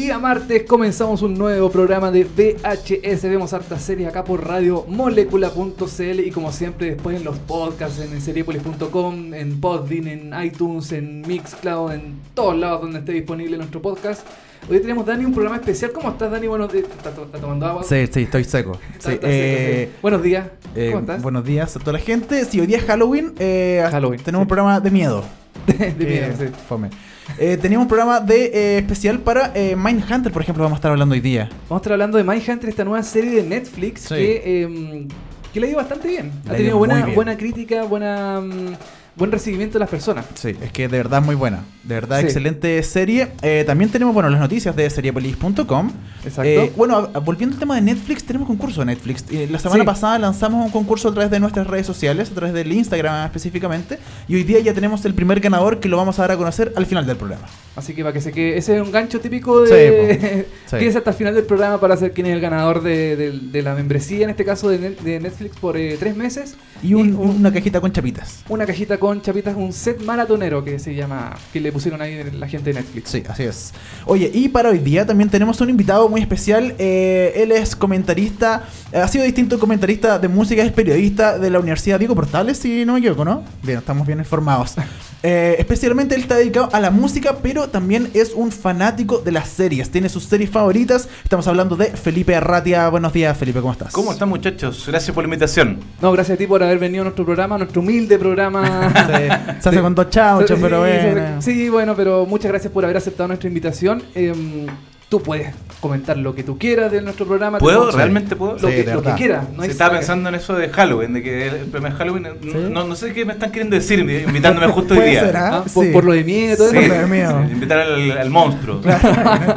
[0.00, 3.22] Día martes comenzamos un nuevo programa de VHS.
[3.24, 8.18] Vemos hartas series acá por radio molecula.cl y como siempre después en los podcasts en
[8.18, 14.26] seriepolis.com, en Podbean, en iTunes, en Mixcloud, en todos lados donde esté disponible nuestro podcast.
[14.70, 15.92] Hoy tenemos Dani un programa especial.
[15.92, 16.46] ¿Cómo estás Dani?
[16.46, 17.82] Bueno, ¿estás tomando agua?
[17.84, 18.78] Sí, sí, estoy seco.
[18.98, 20.46] Sí, eh, Buenos días.
[20.74, 21.20] Eh, ¿Cómo estás?
[21.22, 22.46] Buenos días a toda la gente.
[22.46, 24.44] Si hoy día es Halloween, eh, Halloween, tenemos sí.
[24.44, 25.24] un programa de miedo.
[25.66, 26.44] de miedo, Eh, sí.
[26.66, 26.88] fome.
[27.38, 30.90] Eh, teníamos un programa de eh, especial para eh, Mindhunter, por ejemplo, vamos a estar
[30.90, 31.48] hablando hoy día.
[31.68, 34.14] Vamos a estar hablando de Mindhunter, esta nueva serie de Netflix Sí.
[34.14, 35.08] que, em,
[35.52, 36.32] que le ha ido bastante bien.
[36.46, 37.14] Le ha tenido buena, bien.
[37.14, 38.74] buena crítica, buena, mm,
[39.16, 40.24] buen recibimiento de las personas.
[40.34, 41.60] Sí, es que de verdad muy buena.
[41.84, 42.26] De verdad, Sí.
[42.26, 43.28] excelente serie.
[43.42, 45.90] Eh, también tenemos, bueno, las noticias de seriepolis.com.
[46.24, 46.42] Exacto.
[46.44, 49.24] Eh, bueno, volviendo al tema de Netflix, tenemos concurso de Netflix.
[49.30, 49.86] Eh, la semana Sí.
[49.86, 53.98] pasada lanzamos un concurso a través de nuestras redes sociales, a través del Instagram específicamente.
[54.28, 56.72] Y hoy día ya tenemos el primer ganador que lo vamos a dar a conocer
[56.76, 57.46] al final del programa.
[57.76, 60.46] Así que para que se quede, ese es un gancho típico de.
[60.66, 60.76] Sí.
[61.00, 63.74] Hasta el final del programa para saber quién es el ganador de, de- de la
[63.74, 66.56] membresía, en este caso de, Net- de Netflix, por eh, tres meses.
[66.82, 68.42] Y, un- una cajita con chapitas.
[68.48, 72.48] una cajita con chapitas, un set maratonero que se llama, que le pusieron ahí la
[72.48, 73.10] gente de Netflix.
[73.10, 73.72] Sí, así es.
[74.06, 76.74] Oye, y para hoy día también tenemos un invitado muy especial.
[76.78, 81.58] eh, él es comentarista, eh, ha sido distinto comentarista de música, es periodista de la
[81.58, 83.42] Universidad Diego Portales, si no me equivoco, ¿no?
[83.62, 84.74] Bien, estamos bien informados.
[85.22, 89.48] Eh, especialmente él está dedicado a la música, pero también es un fanático de las
[89.48, 89.90] series.
[89.90, 91.08] Tiene sus series favoritas.
[91.22, 92.88] Estamos hablando de Felipe Arratia.
[92.88, 93.92] Buenos días, Felipe, ¿cómo estás?
[93.92, 94.84] ¿Cómo están muchachos?
[94.86, 95.78] Gracias por la invitación.
[96.00, 98.92] No, gracias a ti por haber venido a nuestro programa, nuestro humilde programa.
[99.10, 101.42] Se, se hace con dos chauchos, Sí, pero sí, bueno.
[101.42, 104.02] Sí, bueno, pero muchas gracias por haber aceptado nuestra invitación.
[104.14, 104.66] Em,
[105.10, 107.58] tú puedes comentar lo que tú quieras de nuestro programa.
[107.58, 107.90] ¿Puedo?
[107.90, 108.52] ¿Realmente puedo?
[108.58, 109.46] Lo, Sí, que, lo que quieras.
[109.56, 112.50] No Se estaba pensando en eso de Halloween, de que el primer Halloween, eh, ¿Sí?
[112.70, 115.20] no, no sé qué me están queriendo decir invitándome justo hoy día.
[115.20, 115.50] ser, ¿ah?
[115.52, 115.90] Ah, por, Sí.
[115.92, 116.86] por lo de miedo todo Sí, eso.
[116.88, 117.42] Por lo de miedo.
[117.50, 118.80] invitar al, al monstruo.
[118.90, 119.54] Claro,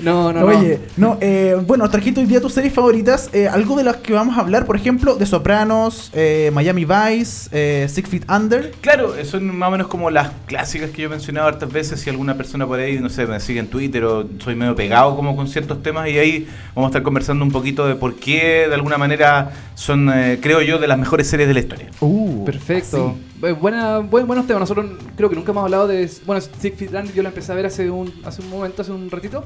[0.00, 0.44] no, no.
[0.46, 3.28] Oye, no, eh, bueno, trajiste hoy día tus series favoritas.
[3.32, 7.48] eh, algo de las que vamos a hablar, por ejemplo, de Sopranos, eh, Miami Vice,
[7.52, 8.72] eh, Six Feet Under.
[8.80, 12.00] Claro, son más o menos como las clásicas que yo he mencionado hartas veces.
[12.00, 14.93] Si alguna persona por ahí, no sé, me sigue en Twitter o soy medio pegado
[15.02, 18.66] como con ciertos temas y ahí vamos a estar conversando un poquito de por qué
[18.68, 21.86] de alguna manera son, eh, creo yo, de las mejores series de la historia.
[22.00, 23.16] Uh, Perfecto.
[23.42, 24.60] Eh, Buena, buen- buenos temas.
[24.60, 26.10] Nosotros creo que nunca hemos hablado de.
[26.24, 28.92] Bueno, Six Feet Under yo la empecé a ver hace un, hace un momento, hace
[28.92, 29.44] un ratito.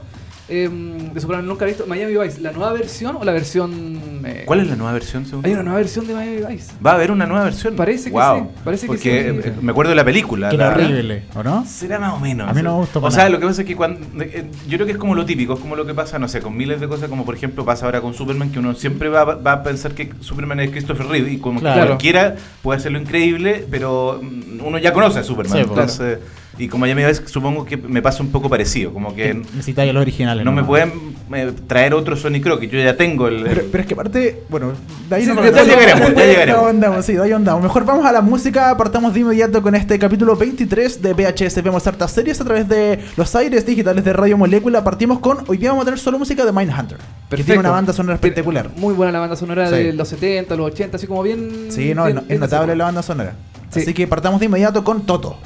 [0.48, 1.86] Em, de Sopranos nunca he visto.
[1.86, 4.00] Miami Vice, ¿la nueva versión o la versión.
[4.25, 5.26] eh, ¿Cuál es la nueva versión?
[5.26, 5.56] según Hay tú?
[5.56, 6.72] una nueva versión de Miami Vice.
[6.84, 7.76] Va a haber una nueva versión.
[7.76, 8.38] Parece que Wow.
[8.38, 9.48] sí, parece que Porque sí.
[9.50, 10.48] eh, me acuerdo de la película.
[10.48, 11.66] Que era la- horrible, ¿o no?
[11.66, 12.48] Será más o menos.
[12.48, 13.31] A mí no me gustó O sea, nada.
[13.31, 14.00] lo que pasa es que cuando.
[14.22, 16.41] eh, Yo creo que es como lo típico, es como lo que pasa, no sé,
[16.41, 19.25] con miles de cosas, como por ejemplo pasa ahora con Superman, que uno siempre va,
[19.25, 21.87] va a pensar que Superman es Christopher Reeve, y como Claro.
[21.88, 25.58] cualquiera puede hacerlo increíble, pero mm, uno ya conoce a Superman.
[25.58, 25.78] Sí, pues.
[25.78, 26.19] entonces,
[26.58, 29.92] y como ya me ves, supongo que me pasa un poco parecido, como que Necesitáis
[29.94, 30.44] los originales.
[30.44, 30.69] no me nomás.
[30.69, 30.92] pueden
[31.34, 33.42] eh, traer otro Sonic Croc, yo ya tengo el.
[33.44, 34.72] Pero, pero es que aparte, bueno,
[35.08, 36.62] de ahí Sí, no ya llegaremos, ya llegaremos.
[36.62, 37.62] No andamos, sí, de ahí andamos.
[37.62, 41.62] Mejor vamos a la música, partamos de inmediato con este capítulo 23 de VHS.
[41.62, 44.82] Vemos hartas series a través de los aires digitales de Radio Molécula.
[44.82, 46.98] Partimos con, hoy día vamos a tener solo música de Mindhunter.
[46.98, 47.04] Que
[47.36, 47.44] Perfecto.
[47.52, 48.70] tiene una banda sonora espectacular.
[48.76, 49.75] Muy buena la banda sonora Sí.
[49.76, 51.66] de los 70, los 80, así como bien.
[51.69, 53.34] Sí, no, bien- es notable la banda sonora.
[53.70, 53.80] Sí.
[53.80, 55.36] Así que partamos de inmediato con Toto.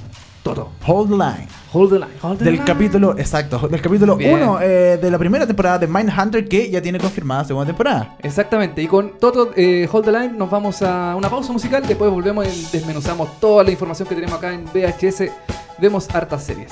[0.42, 0.70] Toto.
[0.86, 1.48] Hold the Line.
[1.72, 2.10] Hold the line.
[2.20, 2.64] Hold the Del line.
[2.66, 4.42] capítulo, exacto, del capítulo Bien.
[4.42, 8.16] 1 de la primera temporada de Mindhunter que ya tiene confirmada segunda temporada.
[8.22, 12.10] Exactamente, y con Toto eh, Hold the Line nos vamos a una pausa musical, después
[12.10, 15.30] volvemos y desmenuzamos toda la información que tenemos acá en VHS.
[15.78, 16.68] Vemos hartas series.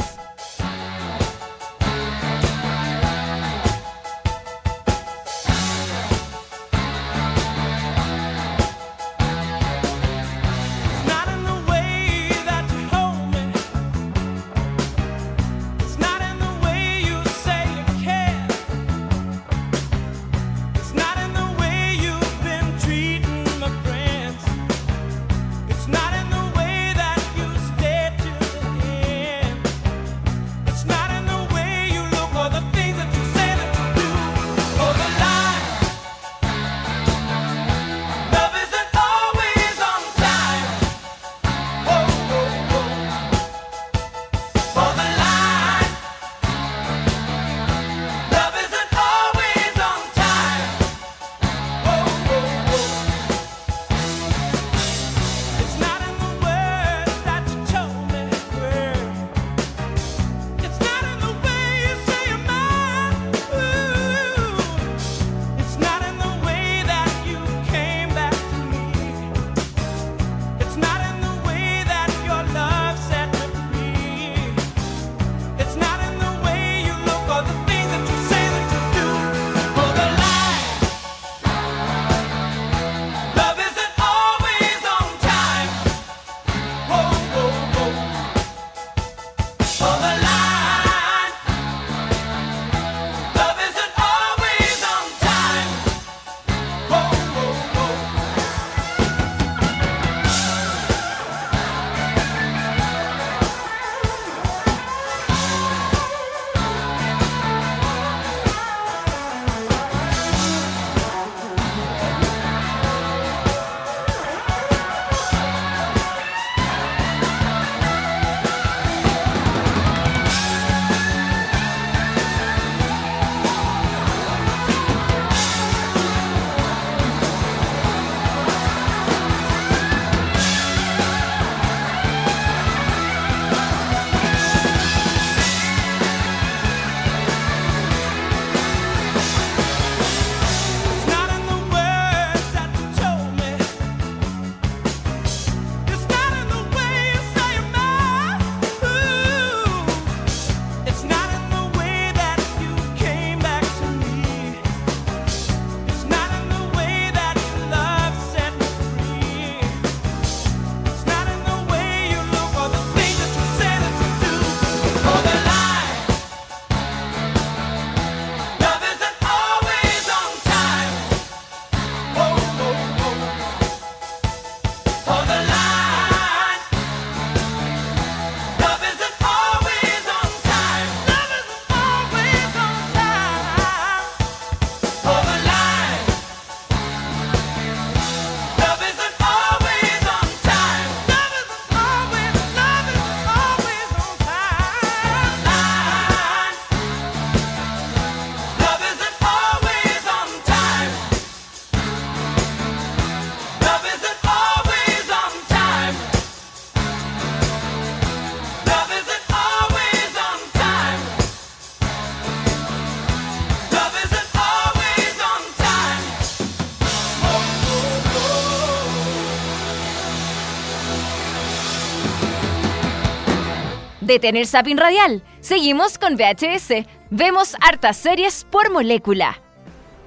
[224.20, 225.22] Detén el zapping radial.
[225.40, 226.84] Seguimos con VHS.
[227.08, 229.40] Vemos hartas series por molécula.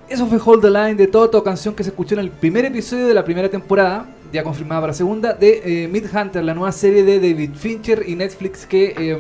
[0.08, 3.08] Eso fue Hold the Line de Toto, canción que se escuchó en el primer episodio
[3.08, 7.02] de la primera temporada, ya confirmada para la segunda, de eh, Hunter, la nueva serie
[7.02, 9.20] de David Fincher y Netflix que, que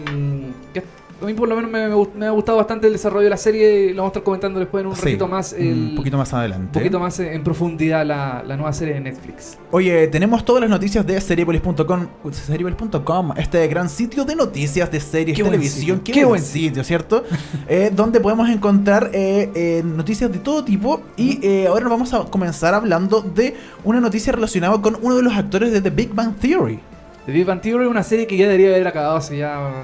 [1.24, 3.92] a mí por lo menos me, ha gustado bastante el desarrollo de la serie.
[3.92, 5.54] Lo vamos a estar comentando después en un Sí, ratito más.
[5.54, 6.66] el- un poquito más adelante.
[6.66, 9.58] un poquito más en profundidad la, la nueva serie de Netflix.
[9.72, 15.36] Oye, tenemos todas las noticias de seriepolis.com, seriepolis.com, este gran sitio de noticias de series,
[15.36, 17.24] Qué buen televisión, sitio, qué, qué buen buen sitio, ¿cierto?
[17.68, 22.26] Eh, donde podemos encontrar eh, eh, noticias de todo tipo y ahora nos vamos a
[22.26, 26.36] comenzar hablando de una noticia relacionada con uno de los actores de The Big Bang
[26.36, 26.80] Theory.
[27.26, 29.83] The Big Bang Theory es una serie que ya debería haber acabado hace ya.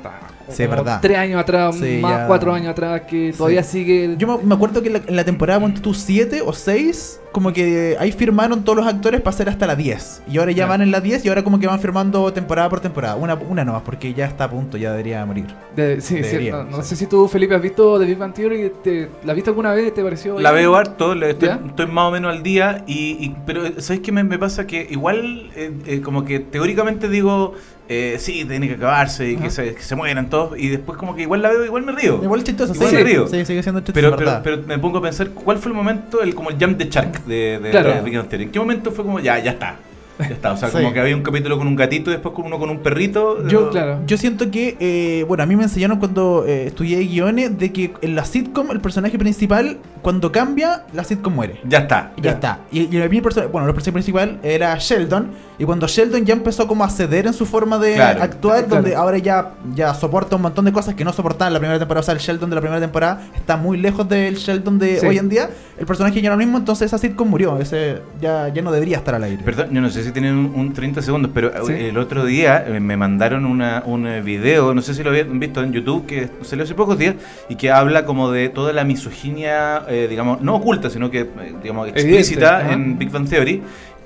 [0.49, 0.99] Sí, como verdad.
[1.01, 2.27] Tres años atrás, Sí, más ya.
[2.27, 4.15] cuatro años atrás, que todavía sigue.
[4.17, 7.21] Yo me- me acuerdo que en la, en la temporada, ponte tú 7 o 6,
[7.31, 10.23] como que ahí firmaron todos los actores para hacer hasta la 10.
[10.27, 10.69] Y ahora ya Claro.
[10.71, 13.15] van en la 10 y ahora como que van firmando temporada por temporada.
[13.15, 15.45] Una, una nomás, porque ya está a punto, ya debería morir.
[15.75, 16.89] de- sí, sí, Debería, no, no sí.
[16.89, 18.71] sé si tú, Felipe, has visto The Big Bang Theory.
[18.83, 19.93] Te, ¿La has visto alguna vez?
[19.93, 20.39] ¿Te pareció?
[20.39, 24.01] La veo harto, le estoy, estoy más o menos al día, y, y- pero ¿sabes
[24.01, 24.65] qué me, me pasa?
[24.67, 27.53] Que igual, eh, eh, como que teóricamente digo,
[27.89, 31.15] eh, sí, tiene que acabarse y que se, que se mueran todos, y después como
[31.15, 32.19] que igual la veo, igual me río.
[32.23, 32.95] Igual chistoso, Igual sí.
[32.95, 33.27] me río.
[33.27, 36.21] Sí, sigue siendo chistoso, Pero, pero, pero me pongo a pensar, ¿cuál fue el momento,
[36.21, 38.03] el como el jump de shark de, de, Claro.
[38.03, 39.75] de qué momento fue como, ya, ya está?
[40.19, 40.77] Ya está, o sea, Sí.
[40.77, 43.47] como que había un capítulo con un gatito y después con uno con un perrito.
[43.47, 43.99] Yo, claro.
[44.05, 47.93] yo siento que, eh, bueno, a mí me enseñaron cuando eh, estudié guiones de que
[48.01, 51.59] en la sitcom el personaje principal, cuando cambia, la sitcom muere.
[51.63, 52.11] Ya está.
[52.21, 52.59] Ya está.
[52.71, 55.31] Y, y a mí bueno, el personaje principal era Sheldon.
[55.57, 58.21] Y cuando Sheldon ya empezó como a ceder en su forma de Claro.
[58.23, 58.75] actuar, Claro.
[58.81, 61.79] donde ahora ya, ya soporta un montón de cosas que no soportaba en la primera
[61.79, 62.01] temporada.
[62.01, 65.05] O sea, el Sheldon de la primera temporada está muy lejos del Sheldon de Sí.
[65.05, 65.49] hoy en día.
[65.77, 67.57] El personaje ya no mismo, entonces esa sitcom murió.
[67.59, 69.41] Ese ya, ya no debería estar al aire.
[69.43, 71.73] Perdón, yo no sé si tienen un, un 30 segundos, pero Sí.
[71.73, 75.09] eh, el otro día eh, me mandaron una, un eh, video, no sé si lo
[75.09, 77.15] habían visto en YouTube, que salió hace pocos días,
[77.49, 81.25] y que habla como de toda la misoginia, eh, digamos, no oculta, sino que,
[81.61, 82.73] digamos, Evidente, explícita ajá.
[82.73, 83.61] en Big Bang Theory.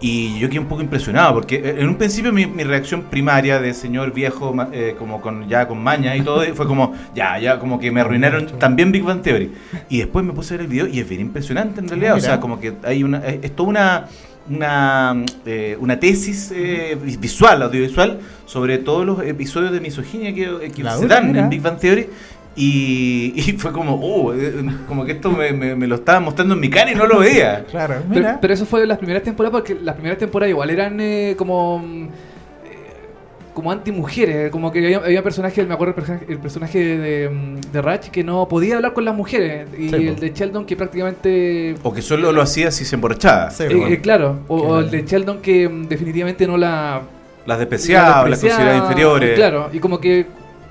[0.06, 3.74] Y yo quedé un poco impresionado, porque en un principio mi, mi reacción primaria de
[3.74, 7.80] señor viejo, eh, como con ya con maña y todo, fue como, ya, ya, como
[7.80, 9.54] que me arruinaron también Big Bang Theory.
[9.88, 12.20] Y después me puse a ver el video y es bien impresionante en realidad, o
[12.20, 14.06] sea, como que hay una, es toda una
[14.50, 20.84] una, eh, una tesis eh, visual, audiovisual, sobre todos los episodios de misoginia que, que
[20.84, 21.44] La se dura, dan mira.
[21.44, 22.08] en Big Bang Theory.
[22.56, 24.54] Y, y fue como, oh, eh,
[24.88, 27.20] como que esto me, me- me lo estaba mostrando en mi cara y no lo
[27.20, 27.66] veía.
[27.66, 28.38] Claro, Pero, mira.
[28.40, 31.84] pero eso fue en las primeras temporadas, porque las primeras temporadas igual eran eh, como.
[33.54, 37.62] Como anti-mujeres, como que había, había personajes, me acuerdo el personaje, el personaje de, mm,
[37.72, 40.76] de Ratch que no podía hablar con las mujeres, y Sí, el de Sheldon que
[40.76, 43.52] prácticamente O que solo lo hacía si se emborrachaba.
[43.52, 43.88] Sí, Eh, bueno.
[43.94, 47.02] eh, claro, o, el de Sheldon que mm, definitivamente no la...
[47.46, 49.36] Las despreciaba, la las consideraba inferiores.
[49.36, 50.26] Claro, y como que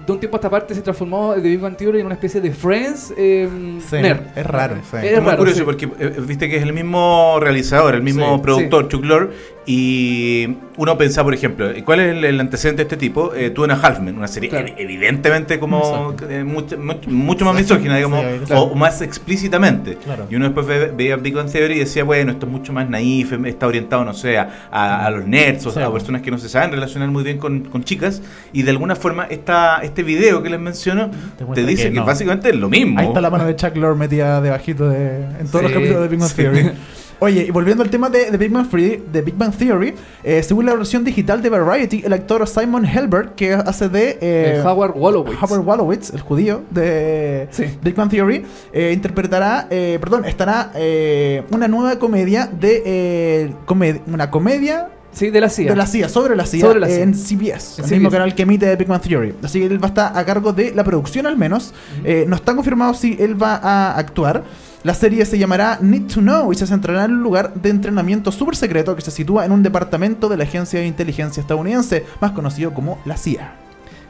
[0.07, 2.41] de un tiempo a esta parte se transformó de Big Bang Theory en una especie
[2.41, 3.49] de Friends eh,
[3.89, 4.21] Sí, nerd.
[4.37, 4.97] es raro, sí.
[4.97, 5.65] Es Es muy raro, curioso sí.
[5.65, 9.31] porque eh, viste que es el mismo realizador, el mismo Sí, productor, Chuck Lorre,
[9.65, 13.33] y uno pensaba, por ejemplo, ¿cuál es el, el antecedente de este tipo?
[13.35, 14.67] Eh, Two and a Half Men, una serie Claro.
[14.67, 18.63] ev- evidentemente como eh, mucho, mucho- mucho más misógina, digamos, Sí, claro.
[18.63, 19.97] o más explícitamente.
[19.97, 20.27] Claro.
[20.31, 22.89] Y uno después ve- veía Big Bang Theory y decía, bueno, esto es mucho más
[22.89, 25.81] naif, em, está orientado, no sé, a, a- a los nerds, o Sí.
[25.81, 28.21] a personas que no se saben relacionar muy bien con, con chicas,
[28.53, 31.11] y de alguna forma esta, este video que les menciono
[31.55, 32.05] Te dice que que, no.
[32.07, 32.99] básicamente es lo mismo.
[32.99, 36.09] Ahí está la mano de Chuck Lorre metida debajito de, en todos los capítulos de
[36.09, 36.37] Big Bang sí.
[36.37, 36.71] Theory.
[37.19, 39.95] Oye, y volviendo al tema de, de Big, Bang Theory, de Big Bang Theory
[40.25, 44.19] eh, según la versión digital de Variety, el actor Simon Helberg, que hace de...
[44.21, 45.37] eh, Howard Wolowitz.
[45.41, 47.65] Howard Wolowitz, el judío de Sí.
[47.81, 52.83] Big Bang Theory, eh, interpretará, eh, perdón, estará eh, una nueva comedia de...
[52.85, 55.71] eh, comed- una comedia Sí, de la CIA.
[55.71, 57.03] de la CIA, sobre la CIA, Sobre la CIA.
[57.03, 59.35] en CBS, En el mismo canal que emite Big Bang Theory.
[59.43, 61.75] Así que él va a estar a cargo de la producción al menos.
[62.05, 64.43] Eh, no está confirmado si él va a actuar.
[64.85, 68.33] La serie se llamará Need to Know y se centrará en un lugar de entrenamiento
[68.33, 72.33] súper secreto que se sitúa en un departamento de la Agencia de Inteligencia estadounidense, más
[72.33, 73.53] conocido como la CIA.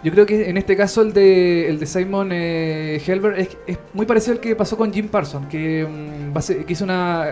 [0.02, 3.78] Yo creo que en este caso el de, el de Simon eh, Helberg es, es
[3.92, 7.26] muy parecido al que pasó con Jim Parsons, que, mm, que hizo una...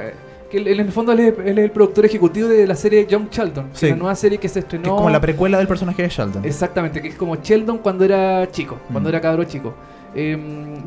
[0.51, 3.07] que él, en el fondo él es, él es el productor ejecutivo de la serie
[3.07, 3.89] Young Sheldon, que Sí.
[3.91, 4.85] la nueva serie que se Que estrenó...
[4.85, 6.45] es como la precuela del personaje de Sheldon.
[6.45, 9.13] Exactamente, que es como Sheldon cuando era chico, cuando Mm.
[9.13, 9.75] era cabro chico.
[10.15, 10.37] Eh,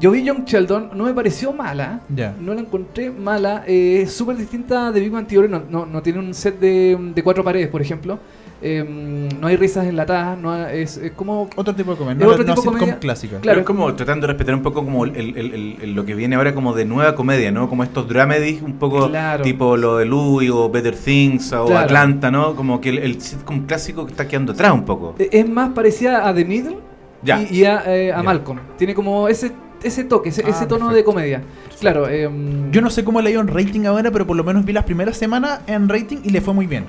[0.01, 2.35] yo vi Young Sheldon, no me pareció mala, Ya.
[2.39, 6.01] no la encontré mala, eh, es súper distinta de Big Bang Theory, no, no, no
[6.01, 8.19] tiene un set de, de cuatro paredes, por ejemplo.
[8.65, 11.49] Eh, no hay risas enlatadas, no ha- es, es como...
[11.57, 12.99] Otro tipo de comedia, no, otro no tipo de sitcom comedia.
[12.99, 13.39] clásica.
[13.41, 13.59] Claro.
[13.59, 16.37] Es como tratando de respetar un poco como el, el- el- el- lo que viene
[16.37, 17.67] ahora como de nueva comedia, ¿no?
[17.67, 19.43] Como estos dramedies un poco Claro.
[19.43, 21.81] tipo lo de Louis o Better Things o Claro.
[21.85, 22.55] Atlanta, ¿no?
[22.55, 25.15] Como que el, el sitcom clásico que está quedando atrás un poco.
[25.19, 26.77] Eh, Es más parecida a The Middle
[27.21, 27.41] Ya.
[27.41, 28.23] y, y a, eh, a Ya.
[28.23, 28.59] Malcolm.
[28.77, 29.51] Tiene como ese,
[29.83, 30.95] ese toque, ese, Ah, ese tono perfecto.
[30.95, 31.41] de comedia.
[31.81, 34.43] Claro, em, Yo no sé cómo le ha ido en rating ahora, pero por lo
[34.45, 36.85] menos vi las primeras semanas en rating y le fue muy bien.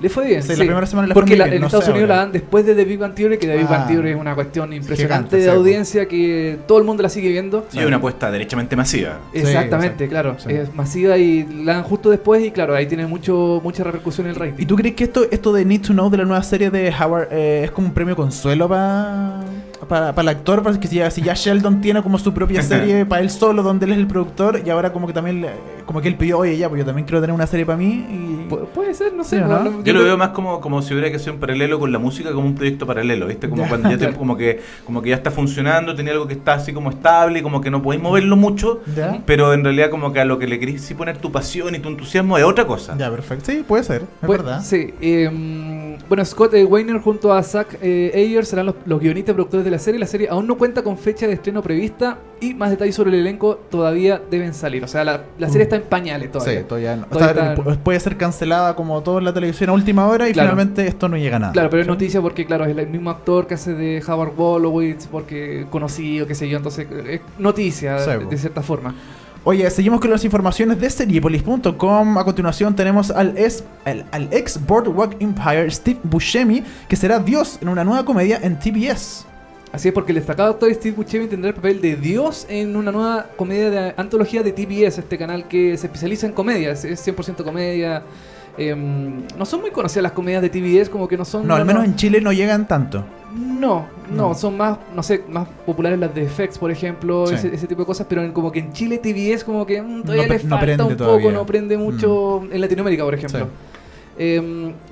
[0.00, 0.42] Le fue bien.
[0.42, 2.08] Sí, la primera semana le fue Porque muy la- bien, en no Estados sé Unidos
[2.10, 2.16] ahora.
[2.16, 3.70] la dan después de The Big Bang Theory, que The Big Ah.
[3.78, 7.08] Bang Theory es una cuestión impresionante Gigante, de sí, audiencia que todo el mundo la
[7.08, 7.66] sigue viendo.
[7.72, 9.18] Y una apuesta derechamente masiva.
[9.32, 10.36] Exactamente, claro.
[10.38, 10.52] Sí.
[10.52, 14.30] Es masiva y la dan justo después y claro, ahí tiene mucho mucha repercusión en
[14.34, 14.62] el rating.
[14.62, 16.92] ¿Y tú crees que esto, esto de Need to Know de la nueva serie de
[16.92, 19.40] Howard eh, es como un premio consuelo para
[19.86, 20.62] para el actor?
[20.62, 23.86] Porque si ya, si ya Sheldon tiene como su propia serie para él solo, donde
[23.86, 25.50] él es el productor, y ahora como que también, le-
[25.86, 28.06] como que él pidió, oye, ya, pues yo también quiero tener una serie para mí.
[28.10, 28.48] Y...
[28.50, 29.42] Pu- puede ser, no Sí, sé.
[29.42, 29.84] ¿o no- no?
[29.84, 32.32] Yo lo veo más como, como si hubiera que hacer un paralelo con la música,
[32.32, 33.48] como un proyecto paralelo, ¿viste?
[33.48, 36.54] Como cuando ya te- como que como que ya está funcionando, tiene algo que está
[36.54, 39.20] así como estable como que no podéis moverlo mucho, ¿Ya?
[39.26, 41.78] pero en realidad como que a lo que le querés sí poner tu pasión y
[41.78, 42.96] tu entusiasmo es otra cosa.
[42.98, 43.44] Ya, perfecto.
[43.52, 44.62] Sí, puede ser, es Pues, verdad.
[44.62, 44.94] Sí.
[45.00, 49.34] em, bueno, Scott eh, Weiner junto a Zach eh, Ayer serán los, los guionistas y
[49.34, 49.98] productores de la serie.
[50.00, 53.16] La serie aún no cuenta con fecha de estreno prevista y más detalles sobre el
[53.20, 54.84] elenco todavía deben salir.
[54.84, 55.68] O sea, la, la serie Mm.
[55.68, 56.60] está en pañales todavía.
[56.60, 57.06] Sí, todavía no.
[57.06, 60.50] Todavía está- puede ser cancelada como todo en la televisión a última hora y Claro.
[60.50, 61.52] finalmente esto no llega a nada.
[61.52, 65.06] Claro, pero es noticia porque, claro, es el mismo actor que hace de Howard Wolowitz,
[65.06, 68.94] porque conocido, qué sé yo, entonces es noticia Sí, de, de cierta forma.
[69.44, 72.18] Oye, seguimos con las informaciones de Seriepolis.com.
[72.18, 77.58] A continuación tenemos al, ex, al, al ex Boardwalk Empire Steve Buscemi, que será Dios
[77.62, 79.24] en una nueva comedia en TBS.
[79.72, 82.90] Así es, porque el destacado actor Steve Buscemi tendrá el papel de Dios en una
[82.90, 87.06] nueva comedia de antología de TBS, este canal que se especializa en comedia, es, es
[87.06, 88.02] 100% comedia.
[88.56, 91.46] Em, no son muy conocidas las comedias de TBS, como que no son...
[91.46, 93.04] No, al menos no, en Chile no llegan tanto.
[93.36, 94.34] No, no, No.
[94.34, 97.34] son más, no sé, más populares las de FX, por ejemplo, Sí.
[97.34, 100.02] ese, ese tipo de cosas, pero en, como que en Chile TBS como que mm,
[100.02, 101.18] todavía No le falta un todavía.
[101.28, 103.40] poco, no prende mucho en Latinoamérica, por ejemplo.
[103.40, 103.46] Sí.
[104.20, 104.40] Eh,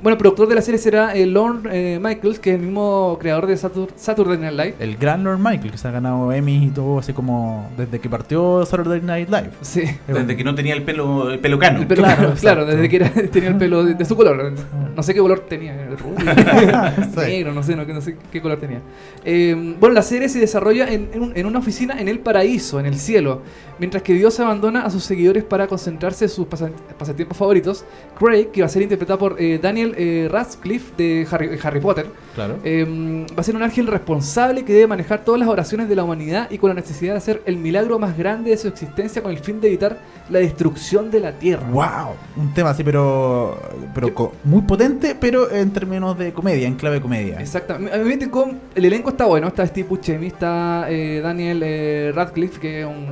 [0.02, 3.16] bueno, el productor de la serie será eh, Lorne eh, Michaels, que es el mismo
[3.20, 4.74] creador de Satur- Saturday Night Live.
[4.78, 8.08] El gran Lord Michael, que se ha ganado Emmy y todo, así como desde que
[8.08, 9.50] partió Saturday Night Live.
[9.62, 9.82] Sí.
[10.06, 11.80] Desde que no tenía el pelo, el pelo cano.
[11.80, 14.52] El pelo, Claro, claro, desde que era- tenía el pelo de, de su color.
[14.94, 15.74] No sé qué color tenía,
[17.16, 18.80] negro, no sé, no, no sé qué color tenía.
[19.24, 22.78] Eh, bueno, la serie se desarrolla en, en un- en una oficina en el paraíso,
[22.80, 23.42] en el cielo.
[23.78, 27.84] Mientras que Dios abandona a sus seguidores para concentrarse en sus pasa- pasatiempos favoritos,
[28.18, 32.06] Craig, que va a ser interpretado por eh, Daniel eh, Radcliffe de Harry, Harry Potter,
[32.34, 32.58] Claro.
[32.64, 36.04] eh, va a ser un ángel responsable que debe manejar todas las oraciones de la
[36.04, 39.32] humanidad y con la necesidad de hacer el milagro más grande de su existencia con
[39.32, 41.66] el fin de evitar la destrucción de la tierra.
[41.70, 42.14] ¡Wow!
[42.36, 43.58] Un tema así, pero,
[43.94, 47.40] pero muy potente, pero en términos de comedia, en clave de comedia.
[47.40, 48.28] Exactamente.
[48.30, 49.46] Con el elenco está bueno.
[49.48, 53.06] Está Steve Buscemi, está eh, Daniel eh, Radcliffe, que es un,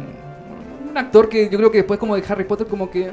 [0.91, 3.05] un actor que yo creo que después como de Harry Potter como que...
[3.07, 3.13] eh,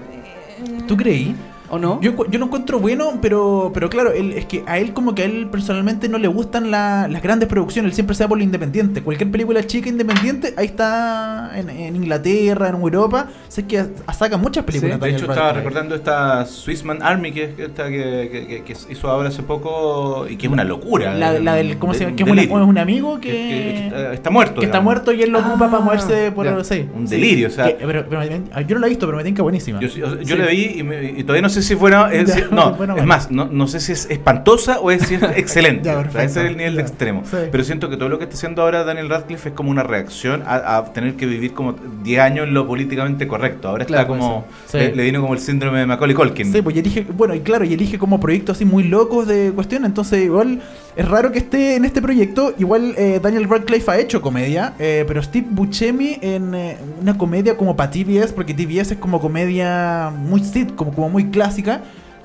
[0.88, 1.36] ¿Tú creí?
[1.74, 2.02] ¿O no?
[2.02, 5.22] Yo, yo lo encuentro bueno, pero, pero claro, él, es que a él como que
[5.22, 8.38] a él personalmente no le gustan la- las grandes producciones, él siempre se va por
[8.38, 9.02] lo independiente.
[9.02, 14.36] Cualquier película chica independiente, ahí está en, en Inglaterra, en Europa, sé que a- saca
[14.38, 14.98] muchas películas.
[15.02, 18.74] Sí, De hecho, estaba recordando esta Swissman Army que, que, esta que, que- que- que
[18.90, 21.14] hizo ahora hace poco y que es una locura.
[21.14, 22.16] La, la del, ¿cómo se llama?
[22.18, 24.60] Que es, es un amigo Que- que, que- que está, está muerto.
[24.60, 26.62] que está muerto y él lo ocupa Ah, para moverse por ya.
[26.66, 26.86] sí.
[26.94, 27.66] Un delirio, o sea.
[27.68, 29.80] Que- pero, pero me- yo no la he visto, pero me tinca buenísima.
[29.80, 30.42] Yo, yo, yo Sí.
[30.42, 32.12] la vi y, me- y todavía no sé si fuera.
[32.14, 35.04] es- Ya, si- no, bueno, es más, no, no sé si es espantosa o es,
[35.08, 35.84] si es excelente.
[35.86, 36.88] Ya, O sea, ese es el nivel de Ya.
[36.88, 37.24] extremo.
[37.30, 37.38] Sí.
[37.52, 40.44] Pero siento que todo lo que está haciendo ahora Daniel Radcliffe es como una reacción
[40.46, 43.68] a, a tener que vivir como 10 años en lo políticamente correcto.
[43.70, 44.46] Ahora está Claro, como.
[44.68, 44.78] sí.
[44.78, 46.52] Le, le vino como el síndrome de Macaulay Culkin.
[46.52, 49.52] Sí, pues y elige, bueno, y claro, y elige como proyectos así muy locos de
[49.54, 50.62] cuestión, entonces igual
[50.96, 55.06] es raro que esté en este proyecto, igual eh, Daniel Radcliffe ha hecho comedia, eh,
[55.08, 60.12] pero Steve Buscemi en eh, una comedia como para TBS, porque TBS es como comedia
[60.16, 61.78] muy sit, como, como muy clásica.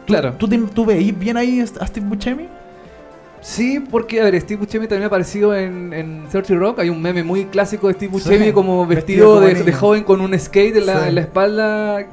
[0.05, 0.33] ¿Tú, Claro.
[0.35, 2.49] ¿Tú, te- tú veís bien ahí a Steve Buscemi?
[3.41, 6.81] Sí, porque, a ver, Steve Buscemi también ha aparecido en, en 30 Rock.
[6.81, 10.03] Hay un meme muy clásico de Steve Buscemi Sí, como vestido vestido, como de, joven
[10.05, 11.09] con un skate en la, Sí.
[11.11, 12.07] en la espalda.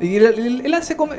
[0.00, 1.12] Y él, él- él hace como...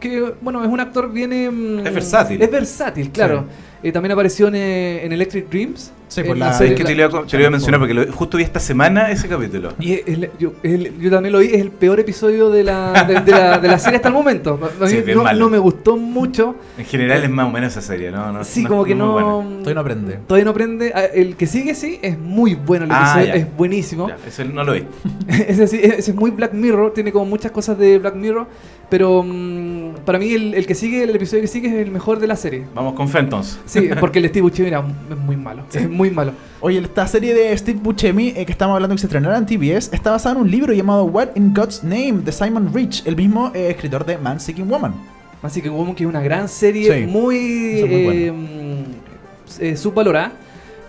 [0.00, 1.32] Que, bueno, es un actor bien...
[1.32, 2.42] em, Es versátil.
[2.42, 3.44] Es versátil, claro.
[3.82, 5.92] Eh, también apareció en, eh, en Electric Dreams.
[6.08, 7.50] Sí, por la la- serie- Es que te lo iba, a- te lo iba a
[7.50, 9.72] mencionar porque lo- justo vi esta semana ese capítulo.
[9.80, 13.04] Y es- es- yo, es- yo también lo vi, es el peor episodio de la,
[13.04, 14.58] de, de la, de la serie hasta el momento.
[14.80, 16.54] A mí Sí, no, no me gustó mucho.
[16.78, 18.30] En general es más o menos esa serie, ¿no?
[18.32, 19.14] no Sí, no- como que no.
[19.58, 20.18] Todavía no aprende.
[20.28, 20.92] Todavía no aprende.
[20.94, 22.84] Ah, El que sigue, sí, es muy bueno.
[22.84, 23.34] El Ah, episodio ya.
[23.34, 24.08] es buenísimo.
[24.08, 24.84] Ya, ese no lo vi.
[25.28, 26.94] ese, sí, ese es muy Black Mirror.
[26.94, 28.46] Tiene como muchas cosas de Black Mirror.
[28.88, 32.20] Pero mm, para mí, el, el que sigue, el episodio que sigue, es el mejor
[32.20, 32.64] de la serie.
[32.74, 33.58] Vamos con Fenton's.
[33.66, 35.64] Sí, porque el Steve Buscemi era es muy malo.
[35.72, 36.32] Es muy malo.
[36.60, 39.92] Oye, esta serie de Steve Buscemi eh, que estamos hablando que se estrenará en TBS
[39.92, 43.50] está basada en un libro llamado What in God's Name de Simon Rich, el mismo
[43.54, 44.94] eh, escritor de Man Seeking Woman.
[45.42, 49.62] Así que Woman, que es una gran serie, Sí, muy, esa es muy eh, mm,
[49.62, 50.32] eh, subvalorada.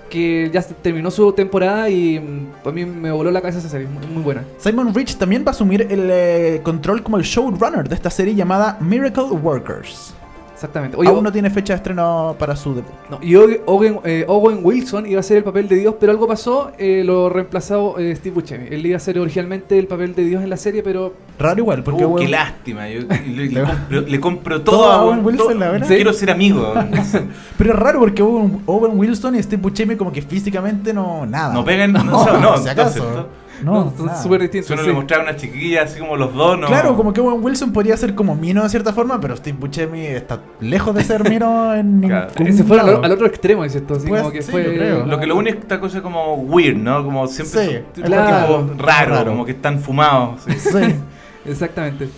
[0.10, 3.88] Que ya terminó su temporada y mm, a mí me voló la cabeza esa serie,
[3.88, 4.44] muy, muy buena.
[4.58, 8.36] Simon Rich también va a asumir el eh, control como el showrunner de esta serie
[8.36, 10.14] llamada Miracle Workers.
[10.58, 10.98] Exactamente.
[10.98, 12.90] Oye, Aún no tiene fecha de estreno para su debut.
[13.12, 16.12] no, y Owen, Owen- eh, Owen Wilson iba a ser el papel de Dios, pero
[16.12, 18.66] algo pasó, eh, lo reemplazó eh, Steve Buscemi.
[18.72, 21.84] Él iba a ser originalmente el papel de Dios en la serie, pero Raro igual,
[21.84, 22.90] porque Uh, qué lástima.
[22.90, 25.88] Yo le, compro, le compro Todo todo, a Owen Wilson, todo- la verdad.
[25.96, 26.62] Quiero ser amigo.
[26.62, 27.30] de Owen Wilson.
[27.56, 31.54] Pero es raro porque Owen, Owen Wilson y Steve Buscemi como que físicamente no nada.
[31.54, 33.28] No pegan, no, No, no, no, si acaso.
[33.64, 34.70] No, son súper distintos.
[34.72, 34.88] uno sí.
[34.88, 36.68] le mostraba a una chiquilla así como los dos, ¿no?
[36.68, 40.06] Claro, como que Owen Wilson podría ser como Mino de cierta forma, pero Steve Buscemi
[40.06, 42.32] está lejos de ser Mino en ningún Claro.
[42.46, 44.64] Ese fue al, al otro extremo, dices tú, así Pues, como que sí, fue...
[44.64, 45.06] yo creo.
[45.06, 47.04] Lo que lo único es esta cosa como weird, ¿no?
[47.04, 48.58] Como siempre Sí, son claro.
[48.68, 49.32] tipo raro, Raro.
[49.32, 50.42] como que están fumados.
[50.48, 50.54] sí.
[50.60, 50.96] Sí.
[51.46, 52.10] Exactamente.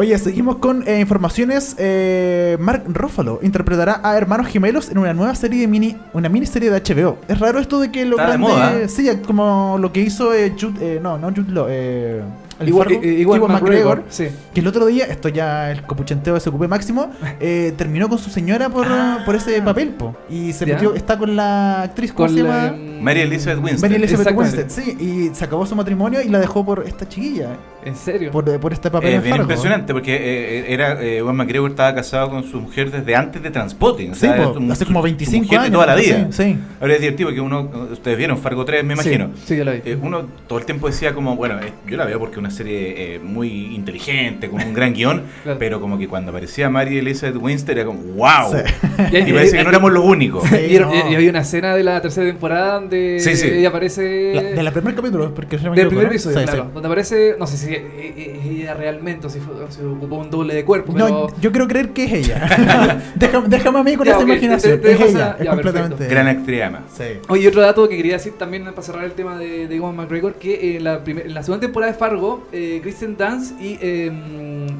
[0.00, 1.76] Oye, seguimos con eh, informaciones.
[1.78, 6.70] Eh, Mark Ruffalo interpretará a hermanos gemelos en una nueva serie de mini, una miniserie
[6.70, 7.18] de HBO.
[7.28, 8.88] Es raro esto de que lo Está de grande- moda.
[8.88, 12.22] sí, como lo que hizo eh, Jude, eh, no, no Jude Law, eh,
[12.66, 14.28] Igual, Fargo, eh, igual McGregor, sí.
[14.52, 17.10] que el otro día, esto ya el copuchenteo de SQP máximo,
[17.40, 19.22] eh, terminó con su señora por, Ah.
[19.26, 20.14] por ese papel, po.
[20.30, 20.74] Y se Ya.
[20.74, 22.76] metió, está con la actriz, ¿cómo Con se la, llama?
[22.76, 23.90] mm, Mary Elizabeth Winstead.
[23.90, 24.36] Mary Elizabeth.
[24.36, 28.30] Winstead, sí, y se acabó su matrimonio y la dejó por esta chiquilla, ¿En serio?
[28.30, 29.44] por, por este papel Es en bien Fargo.
[29.44, 33.50] impresionante porque eh, era eh, Ewan McGregor estaba casado con su mujer desde antes de
[33.50, 34.12] Transpotting.
[34.12, 35.72] o Sí, po, un- hace su- como su 25 mujer de años.
[35.72, 36.28] toda la sí, vida.
[36.30, 36.58] Sí.
[36.80, 39.30] Ahora es divertido que uno, ustedes vieron Fargo 3, me imagino.
[39.44, 39.78] Sí, ya lo vi.
[39.84, 42.50] Eh, uno todo el tiempo decía como, bueno, eh, yo la veo porque es una
[42.50, 45.58] serie eh, muy inteligente, con un gran guion, Claro.
[45.58, 48.52] pero como que cuando aparecía Mary Elizabeth Winstead era como, wow.
[48.52, 49.16] Sí.
[49.16, 50.44] Y parece que no éramos los únicos.
[50.48, 50.56] Sí.
[50.76, 50.92] Y, no.
[50.94, 53.48] y- y había una escena de la tercera temporada donde Sí, sí.
[53.48, 54.32] ella aparece...
[54.34, 56.10] La- de la primer capítulo, porque se me del primer ¿no?
[56.10, 56.64] episodio, Sí, claro.
[56.64, 56.70] sí.
[56.74, 60.30] Donde aparece, no sé si e- ella realmente o si, fue- o si ocupó un
[60.30, 61.40] doble de cuerpo, No, pero...
[61.40, 63.02] yo quiero creer que es ella.
[63.16, 64.80] déjame, déjame a mí con Ya, esa imaginación.
[64.80, 66.06] te- te es ella, esa- es ya, completamente.
[66.06, 66.82] Gran actriz ama.
[66.96, 67.04] Sí.
[67.28, 69.96] Oye, y otro dato que quería decir también para cerrar el tema de, de Ewan
[69.96, 73.78] McGregor, que en la, primer- en la segunda temporada de Fargo, eh, Kristen Dance y
[73.80, 74.06] eh,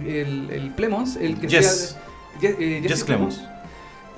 [0.07, 1.97] el, el Plemons, el que Jess.
[1.97, 2.01] sea...
[2.41, 3.43] Jess, eh, Clemons.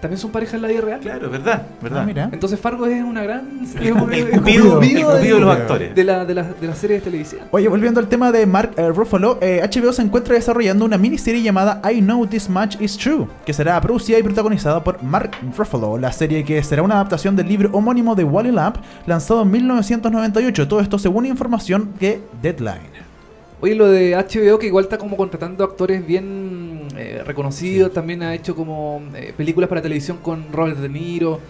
[0.03, 0.99] También son pareja en la vida real.
[1.01, 2.01] Claro, verdad, verdad.
[2.03, 2.29] Ah, mira.
[2.33, 3.61] Entonces Fargo es una gran...
[3.79, 5.95] El, es un- el es un cupido, cupido el cupido de los de- actores.
[5.95, 7.47] de la, de, la, de las series televisivas.
[7.53, 11.41] Oye, volviendo al tema de Mark eh, Ruffalo, eh, HBO se encuentra desarrollando una miniserie
[11.41, 15.97] llamada I Know This Much Is True, que será producida y protagonizada por Mark Ruffalo,
[15.97, 20.67] la serie que será una adaptación del libro homónimo de Wally Lamp, lanzado en 1998.
[20.67, 22.91] Todo esto según información de Deadline.
[23.61, 28.35] Oye, lo de HBO que igual está como contratando actores bien eh, reconocidos, también ha
[28.35, 31.40] hecho como eh, películas para televisión con Robert De Niro.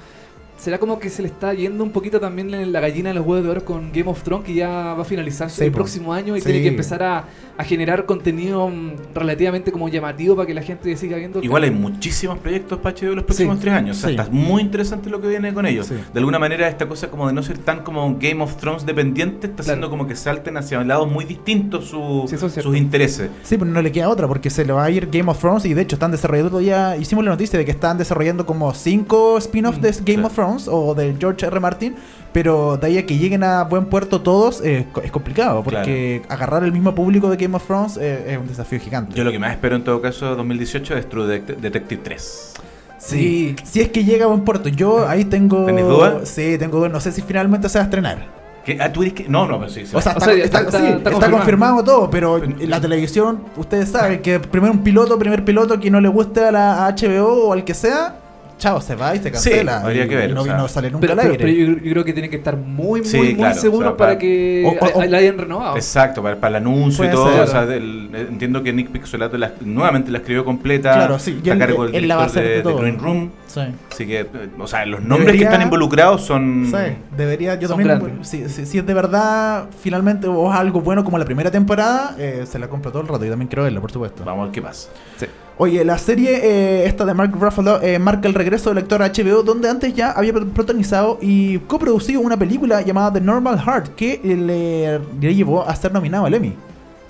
[0.62, 3.27] ¿Será como que se le está yendo un poquito también en la gallina de los
[3.27, 5.79] huevos de oro con Game of Thrones, que ya va a finalizarse Sí, el po.
[5.79, 6.46] próximo año y Sí.
[6.46, 7.25] tiene que empezar a,
[7.59, 11.42] a generar contenido mm, relativamente como llamativo para que la gente siga viendo?
[11.42, 13.62] Igual hay muchísimos proyectos para HBO los próximos Sí.
[13.62, 13.96] tres años.
[13.96, 14.14] O sea, Sí.
[14.16, 15.87] está muy interesante lo que viene con ellos.
[15.88, 15.94] Sí.
[16.12, 19.48] De alguna manera, esta cosa como de no ser tan como Game of Thrones dependiente
[19.48, 22.70] está haciendo como que salten hacia lados muy distintos su- Sí, eso es cierto.
[22.70, 23.31] sus intereses.
[23.42, 25.64] Sí, pero no le queda otra porque se le va a ir Game of Thrones
[25.64, 29.38] y de hecho están desarrollando ya, hicimos la noticia de que están desarrollando como cinco
[29.38, 30.27] spin-offs de Game claro.
[30.29, 31.61] of Thrones o de George R.
[31.61, 31.95] Martin,
[32.33, 36.65] pero de ahí a que lleguen a buen puerto todos eh, es complicado porque agarrar
[36.65, 39.15] el mismo público de Game of Thrones eh, es un desafío gigante.
[39.15, 42.55] Yo lo que más espero en todo caso 2018 es True Detect- Detective 3.
[42.99, 43.57] Sí.
[43.65, 45.65] Si es que llega a buen puerto, yo ahí tengo...
[45.67, 46.21] ¿Tenés duda?
[46.25, 48.43] Sí, tengo dudas, no sé si finalmente se va a estrenar.
[48.65, 48.79] ¿Qué?
[48.81, 49.29] Ah, tú dices que.
[49.29, 49.85] No, no, pero sí.
[49.87, 51.37] se O sea, O está, sea, ya está- está- sí, está está confirmado.
[51.38, 55.81] confirmado todo, pero Pero- en la televisión, ustedes saben que primero un piloto, primer piloto
[55.81, 58.15] que no le guste a la a HBO o al que sea,
[58.62, 59.81] chao, se va y se Sí, cancela.
[59.81, 60.55] habría y- que ver, no, o sea.
[60.55, 61.37] y no sale nunca Pero, al aire.
[61.38, 63.90] pero yo, yo creo que tiene que estar muy, muy, Sí, muy claro, seguro o
[63.90, 65.75] sea, para para- que o- o- la- la hayan renovado.
[65.77, 67.33] Exacto, para, para el anuncio y todo.
[67.33, 67.40] ser.
[67.40, 70.92] O sea, del- entiendo que Nick Pixelato la- nuevamente la escribió completa.
[70.94, 73.31] Claro, sí, y a cargo del director de, de Green Room.
[73.48, 73.61] Sí.
[73.90, 74.27] Así que,
[74.59, 76.66] o sea, los nombres Debería- que están involucrados son.
[76.70, 81.18] Sí, debería, yo también, si, si- si es de verdad, finalmente, o algo bueno como
[81.18, 83.90] la primera temporada, eh, se la compro todo el rato y también quiero verla, por
[83.92, 84.25] supuesto.
[84.25, 84.88] Vamos a ver qué pasa.
[85.16, 85.27] Sí.
[85.64, 89.12] Oye, la serie eh, esta de Mark Ruffalo eh, marca el regreso del actor a
[89.12, 94.18] HBO, donde antes ya había protagonizado y coproducido una película llamada The Normal Heart, que
[94.25, 96.53] le, le llevó a ser nominado al Emmy.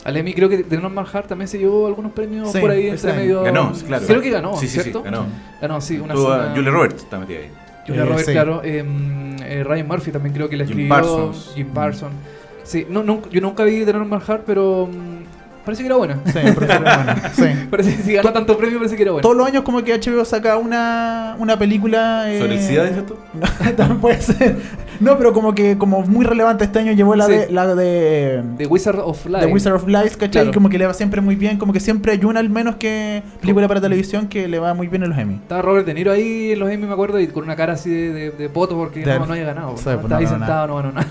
[0.04, 2.88] Al Emmy creo que de Norman Hart también se llevó algunos premios Sí, por ahí
[2.88, 3.42] ese entre medio.
[3.42, 4.04] Ganó, claro.
[4.06, 5.02] Creo que ganó, Sí, sí, sí, ¿cierto?
[5.02, 5.24] ganó.
[5.62, 7.50] Ganó, sí, una a zona- Julia Roberts está metida ahí.
[7.86, 8.32] Julia Eh, Roberts, sí.
[8.32, 8.62] claro.
[8.64, 10.94] em, eh, Ryan Murphy también creo que la Jim escribió.
[10.94, 11.52] Parsons.
[11.54, 12.12] Jim Parsons.
[12.64, 15.11] Sí, no, no, yo nunca vi de Norman Hart, pero mm,
[15.64, 16.18] parece que era buena.
[17.34, 17.44] Sí.
[17.70, 19.22] Parece que si ganó tanto premio, parece que era buena.
[19.22, 22.30] Todos los años como que HBO saca una, una película...
[22.32, 23.16] eh, ¿Sobre el SIDA, dices tú?
[23.34, 24.56] No, también puede ser.
[25.00, 27.32] No, pero como que como muy relevante este año llevó la Sí.
[27.32, 29.46] de la de The Wizard of Life.
[29.46, 30.30] The Wizard of Life, ¿cachai?
[30.30, 30.50] Claro.
[30.50, 32.76] Y como que le va siempre muy bien, como que siempre hay una al menos
[32.76, 35.34] que película para televisión que le va muy bien en los Emmy.
[35.36, 37.90] Estaba Robert De Niro ahí en los Emmy, me acuerdo, y con una cara así
[37.90, 39.76] de, de, de poto porque no, no había ganado.
[39.76, 39.92] Sí, ¿no?
[39.92, 41.06] Estaba no ahí sentado, no ganó nada.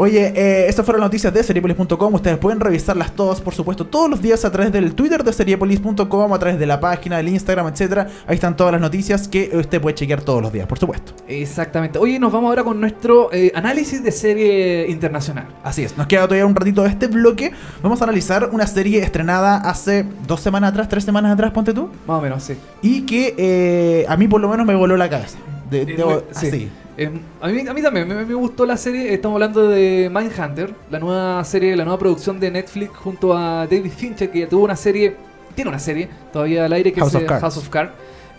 [0.00, 2.14] Oye, eh, estas fueron las noticias de Seriepolis.com.
[2.14, 6.32] Ustedes pueden revisarlas todas, por supuesto, todos los días a través del Twitter de Seriepolis.com,
[6.32, 8.06] a través de la página, del Instagram, etcétera.
[8.28, 11.12] Ahí están todas las noticias que usted puede chequear todos los días, por supuesto.
[11.26, 11.98] Exactamente.
[11.98, 15.48] Oye, nos vamos ahora con nuestro eh, análisis de serie internacional.
[15.64, 17.50] Así es, nos queda todavía un ratito de este bloque.
[17.82, 21.90] Vamos a analizar una serie estrenada hace dos semanas atrás, tres semanas atrás, ponte tú.
[22.06, 22.54] Más o menos, sí.
[22.82, 25.38] Y que eh, a mí por lo menos me voló la cabeza.
[25.68, 26.46] De, Eh, sí.
[26.46, 26.70] así.
[26.98, 27.08] Eh,
[27.40, 29.14] a, mí, a mí también me, me gustó la serie.
[29.14, 33.92] Estamos hablando de Mindhunter, la nueva serie, la nueva producción de Netflix junto a David
[33.96, 35.14] Fincher, que ya tuvo una serie,
[35.54, 37.40] tiene una serie todavía al aire que House es of.
[37.40, 37.92] House of Cards.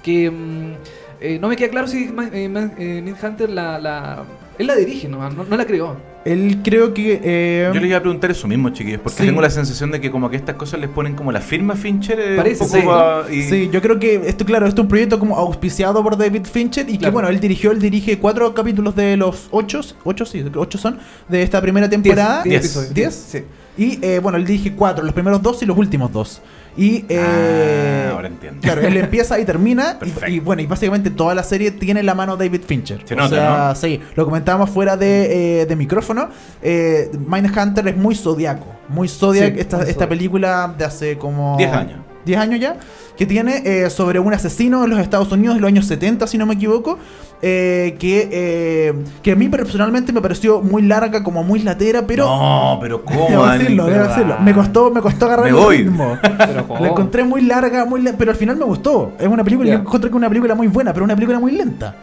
[0.03, 0.73] Que mm,
[1.21, 4.25] eh, no me queda claro si eh, eh, Mindhunter la, la.
[4.57, 5.95] Él la dirige, no, no, no la creó.
[6.25, 7.21] Él creo que.
[7.23, 9.25] eh, Yo les iba a preguntar eso mismo, chiquillos, porque Sí.
[9.25, 12.19] tengo la sensación de que como que estas cosas les ponen como la firma Fincher.
[12.19, 12.85] eh, Parece, un poco sí.
[12.87, 16.17] pa- y- Sí, yo creo que esto, claro, esto es un proyecto como auspiciado por
[16.17, 20.25] David Fincher y que bueno, él dirigió, él dirige cuatro capítulos de los ocho, ocho
[20.25, 22.43] sí, ocho son, de esta primera temporada.
[22.43, 22.65] Diez, diez Diez.
[22.75, 22.93] episodios.
[22.93, 23.15] ¿Diez?
[23.15, 23.43] Sí.
[23.77, 26.41] Y eh, bueno, él dirige cuatro, los primeros dos y los últimos dos.
[26.81, 28.61] Y eh, Ah, ahora entiendo.
[28.61, 29.97] Claro, él empieza y termina.
[30.27, 33.01] y- bueno, y básicamente toda la serie tiene la mano David Fincher.
[33.05, 33.75] Se o nota, sea, ¿no?
[33.75, 36.29] sí, lo comentábamos fuera de, eh, de micrófono.
[36.61, 38.65] Eh, Mindhunter es muy zodiaco.
[38.87, 40.09] Muy zodiac, Sí, esta, muy esta Zodiac.
[40.09, 41.57] película de hace como.
[41.57, 41.99] 10 años.
[42.25, 42.77] 10 años ya.
[43.17, 46.37] Que tiene eh, sobre un asesino en los Estados Unidos de los años 70, si
[46.37, 46.97] no me equivoco.
[47.41, 52.25] eh, que, eh, que a mí personalmente me pareció muy larga, como muy latera, pero.
[52.25, 53.27] no, pero ¿cómo?
[53.29, 54.37] Debo decirlo, debo decirlo.
[54.41, 55.77] Me costó, me costó agarrar Me el voy.
[55.79, 56.17] ritmo.
[56.37, 56.79] Pero, ¿cómo?
[56.81, 59.11] La encontré muy larga, muy le- pero al final me gustó.
[59.19, 61.51] Es una película, yo encontré que es una película muy buena, pero una película muy
[61.53, 61.95] lenta.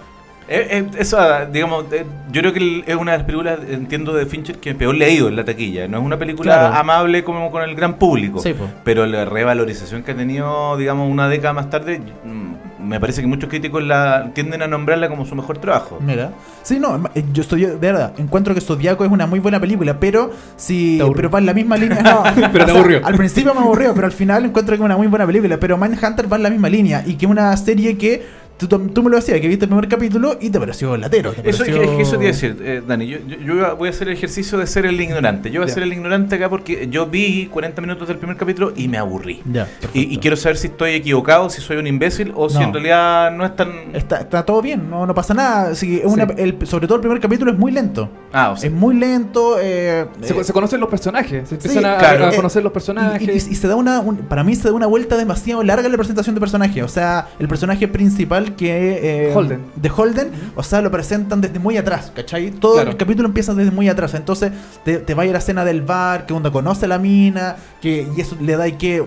[0.49, 1.19] Eh, eh, eso,
[1.53, 4.95] digamos, eh, yo creo que es una de las películas, entiendo, de Fincher que peor
[4.95, 5.89] leído en la taquilla.
[5.89, 6.75] No es una película Claro.
[6.77, 8.41] amable como con el gran público.
[8.41, 8.55] Sí,
[8.85, 13.27] pero la revalorización que ha tenido, digamos, una década más tarde, mm, me parece que
[13.27, 15.99] muchos críticos la tienden a nombrarla como su mejor trabajo.
[16.01, 16.31] Mira.
[16.63, 19.99] Sí, no, eh, yo estoy de verdad, encuentro que Zodiaco es una muy buena película,
[19.99, 23.01] pero si pero va en la misma línea, no, Pero te aburrió.
[23.05, 25.77] Al principio me aburrió, pero al final encuentro que es una muy buena película, pero
[25.77, 29.11] Mindhunter va en la misma línea y que es una serie que tú, tú me
[29.11, 31.33] lo decías, que viste el primer capítulo y te pareció latero.
[31.33, 33.07] te Eso, es pareció- que- es que eso te iba a decir, eh, Dani.
[33.07, 35.51] Yo, yo- yo voy a hacer el ejercicio de ser el ignorante.
[35.51, 38.73] Yo voy a ser el ignorante acá porque yo vi 40 minutos del primer capítulo
[38.77, 39.43] y me aburrí.
[39.51, 42.65] Ya, Y, quiero saber si estoy equivocado, si soy un imbécil o si No.
[42.65, 43.71] en realidad no es tan.
[43.95, 45.75] Está, está todo bien, no, no pasa nada.
[45.75, 46.33] Sí, es una- Sí.
[46.39, 48.09] el- sobre todo el primer capítulo es muy lento.
[48.33, 48.69] Ah, o sea.
[48.69, 49.57] Es muy lento.
[49.61, 52.27] eh, Se, eh, se conocen los personajes, se empiezan Sí, a, claro.
[52.27, 53.47] a Eh, conocer los Y, personajes.
[53.47, 55.93] y- y se da una, un- para mí se da una vuelta demasiado larga en
[55.93, 56.83] la presentación de personajes.
[56.83, 59.29] O sea, el personaje principal que...
[59.31, 59.63] eh, Holden.
[59.77, 62.51] De Holden, o sea, lo presentan desde muy atrás, ¿cachai?
[62.51, 62.91] Todo Claro.
[62.91, 64.15] el capítulo empieza desde muy atrás.
[64.15, 64.53] Entonces,
[64.85, 66.99] te, te va a ir a la escena del bar, que uno conoce a la
[66.99, 69.05] mina, que y eso le da y que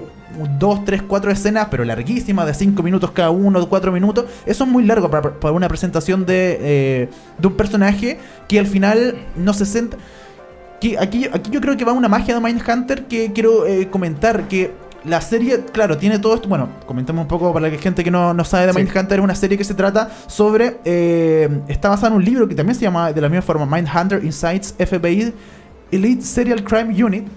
[0.59, 4.25] dos, tres, cuatro escenas, pero larguísimas, de cinco minutos cada uno, cuatro minutos.
[4.45, 8.67] Eso es muy largo para, para una presentación de, eh, de un personaje que al
[8.67, 9.65] final no se
[10.79, 14.47] que aquí, aquí yo creo que va una magia de Mindhunter que quiero eh, comentar.
[14.47, 14.71] Que
[15.05, 16.47] la serie, claro, tiene todo esto.
[16.49, 18.79] Bueno, comentemos un poco para la gente que no, no sabe de Sí.
[18.79, 19.19] Mindhunter.
[19.19, 20.77] Es una serie que se trata sobre.
[20.85, 24.23] eh, está basada en un libro que también se llama de la misma forma Mindhunter
[24.23, 25.33] Insights FBI
[25.91, 27.27] Elite Serial Crime Unit.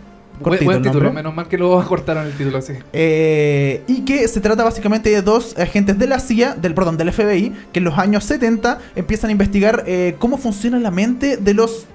[0.42, 2.72] Cortito buen título, menos mal que lo acortaron el título así.
[2.92, 7.12] Eh, y que se trata básicamente de dos agentes de la CIA, del perdón, del
[7.12, 11.54] FBI, que en los años 70 empiezan a investigar eh, cómo funciona la mente de
[11.54, 11.86] los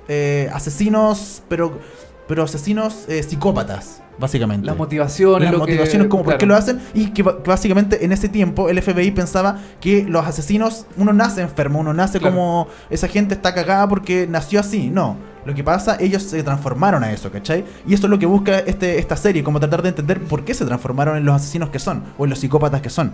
[0.53, 1.77] asesinos, pero,
[2.27, 4.65] pero asesinos eh, psicópatas, básicamente.
[4.65, 8.11] Las motivaciones, Las lo que- motivaciones, como por qué lo hacen, y que, básicamente en
[8.11, 12.35] ese tiempo el FBI pensaba que los asesinos, uno nace enfermo, uno nace Claro.
[12.35, 14.89] como esa gente está cagada porque nació así.
[14.89, 17.63] No, lo que pasa, ellos se transformaron a eso, ¿cachai?
[17.87, 20.53] Y eso es lo que busca este, esta serie, como tratar de entender por qué
[20.53, 23.13] se transformaron en los asesinos que son, o en los psicópatas que son.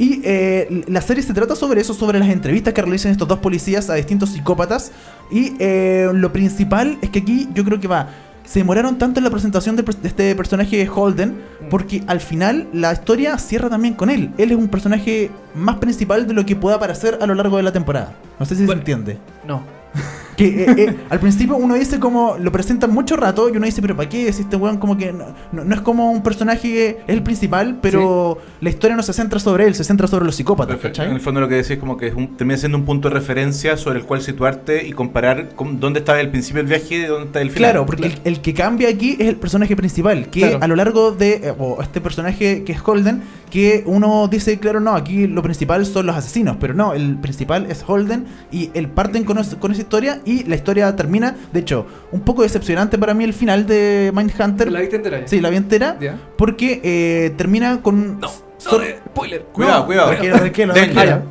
[0.00, 3.38] Y eh, la serie se trata sobre eso, sobre las entrevistas que realizan estos dos
[3.40, 4.92] policías a distintos psicópatas.
[5.30, 8.08] Y eh, lo principal es que aquí yo creo que va.
[8.46, 11.36] Se demoraron tanto en la presentación de, de este personaje Holden,
[11.68, 14.30] porque al final la historia cierra también con él.
[14.38, 17.62] Él es un personaje más principal de lo que pueda aparecer a lo largo de
[17.62, 18.14] la temporada.
[18.38, 18.78] No sé si Bueno.
[18.82, 19.18] se entiende.
[19.46, 19.62] No.
[20.40, 23.82] Que eh, eh, al principio uno dice como lo presentan mucho rato y uno dice,
[23.82, 24.32] pero ¿para qué?
[24.32, 27.22] Si este weón como que no, no- no es como un personaje que es el
[27.22, 30.78] principal, pero la historia no se centra sobre él, se centra sobre los psicópatas.
[30.98, 33.08] En el fondo lo que decís es como que es un, termina siendo un punto
[33.08, 36.94] de referencia sobre el cual situarte y comparar con dónde estaba el principio del viaje
[36.94, 37.70] y dónde está el final.
[37.72, 40.58] Claro, porque El, el que cambia aquí es el personaje principal, que Claro.
[40.62, 44.80] a lo largo de, eh, o este personaje que es Holden, que uno dice, claro,
[44.80, 48.88] no, aquí lo principal son los asesinos, pero no, el principal es Holden y él
[48.88, 52.96] parten con, es- con esa historia y la historia termina, de hecho, un poco decepcionante
[52.98, 54.70] para mí el final de Mindhunter.
[54.72, 55.28] ¿La viste entera ya?
[55.28, 56.16] Sí, la vi entera, Ya.
[56.36, 58.20] porque eh, termina con...
[58.20, 58.28] No,
[58.60, 59.42] spoiler.
[59.52, 60.08] Cuidado, No, cuidado.
[60.10, 61.22] tranquilo, tranquilo, tranquilo.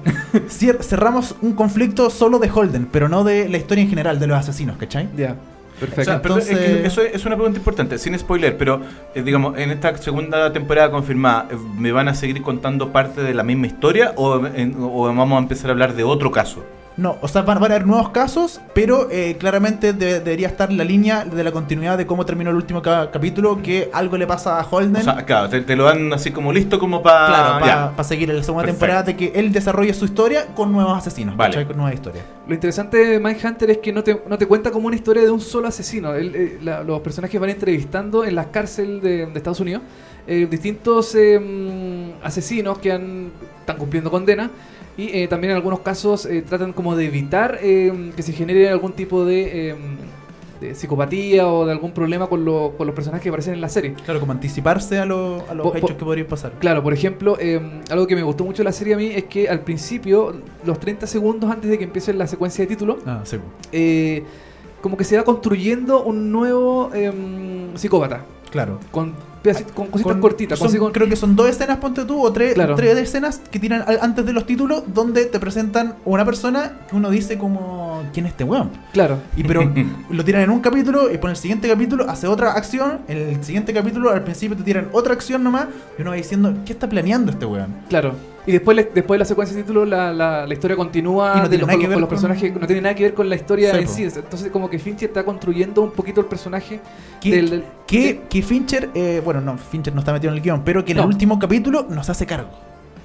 [0.81, 4.37] Cerramos un conflicto solo de Holden, pero no de la historia en general, de los
[4.37, 5.07] asesinos, ¿cachai?
[5.15, 6.03] Ya, O perfecto.
[6.05, 8.81] sea, perdón, es que Entonces- eso es, una pregunta importante, sin spoiler, pero
[9.15, 13.33] eh, digamos, en esta segunda temporada confirmada, eh, ¿me van a seguir contando parte de
[13.33, 16.63] la misma historia o, en- o vamos a empezar a hablar de otro caso?
[16.99, 20.69] No, o sea, van, van a haber nuevos casos, pero eh, claramente de- debería estar
[20.73, 24.27] la línea de la continuidad de cómo terminó el último ca- capítulo, que algo le
[24.27, 24.97] pasa a Holden.
[24.97, 27.59] O sea, claro, te, te lo dan así como listo como para...
[27.61, 28.79] claro, para seguir en la segunda Perfecto.
[28.85, 31.53] temporada de que él desarrolle su historia con nuevos asesinos, Vale.
[31.53, 31.67] ¿cachai?
[31.67, 32.21] Con nueva historia.
[32.45, 35.31] Lo interesante de Mindhunter es que no te, no te cuenta como una historia de
[35.31, 36.13] un solo asesino.
[36.15, 39.83] Él, eh, la- los personajes van entrevistando en las cárceles de, de Estados Unidos
[40.27, 43.31] eh, distintos eh, mm, asesinos que han,
[43.61, 44.49] están cumpliendo condena.
[44.99, 48.67] Y eh, también en algunos casos eh, tratan como de evitar eh, que se genere
[48.69, 49.75] algún tipo de, eh,
[50.59, 53.69] de psicopatía o de algún problema con, lo- con los personajes que aparecen en la
[53.69, 53.93] serie.
[54.03, 56.51] Claro, como anticiparse a, lo- a los Po- po- hechos que podrían pasar.
[56.59, 59.23] Claro, por ejemplo, eh, algo que me gustó mucho de la serie a mí es
[59.23, 60.33] que al principio,
[60.65, 63.37] los 30 segundos antes de que empiece la secuencia de título, Ah, sí.
[64.79, 68.21] Eh, como que se va construyendo un nuevo em, psicópata.
[68.51, 68.79] Claro.
[68.91, 69.13] Con,
[69.43, 70.59] cositas Con- cortitas.
[70.59, 72.75] son- con- con- creo que son dos escenas, ponte tú, o tres, Claro.
[72.75, 77.09] tres escenas que tiran antes de los títulos donde te presentan una persona que uno
[77.09, 78.71] dice como, ¿quién es este weón?
[78.91, 79.19] Claro.
[79.37, 79.61] Y pero
[80.09, 83.43] lo tiran en un capítulo y por el siguiente capítulo hace otra acción, en el
[83.43, 86.89] siguiente capítulo al principio te tiran otra acción nomás y uno va diciendo, ¿qué está
[86.89, 87.75] planeando este weón?
[87.87, 88.13] Claro.
[88.49, 91.41] Y después, le- después de la secuencia de títulos, la, la, la historia continúa Y
[91.41, 92.59] no tiene los- nada con, que los- ver con los con- personajes.
[92.61, 94.19] No tiene nada que ver con la historia Sí, en sí.
[94.19, 96.79] Entonces, como que Fincher está construyendo un poquito el personaje
[97.21, 97.63] Que, del.
[97.85, 100.93] que, que Fincher, eh, bueno, no, Fincher no está metido en el guion, pero que
[100.93, 101.03] en No.
[101.03, 102.49] el último capítulo no se hace cargo.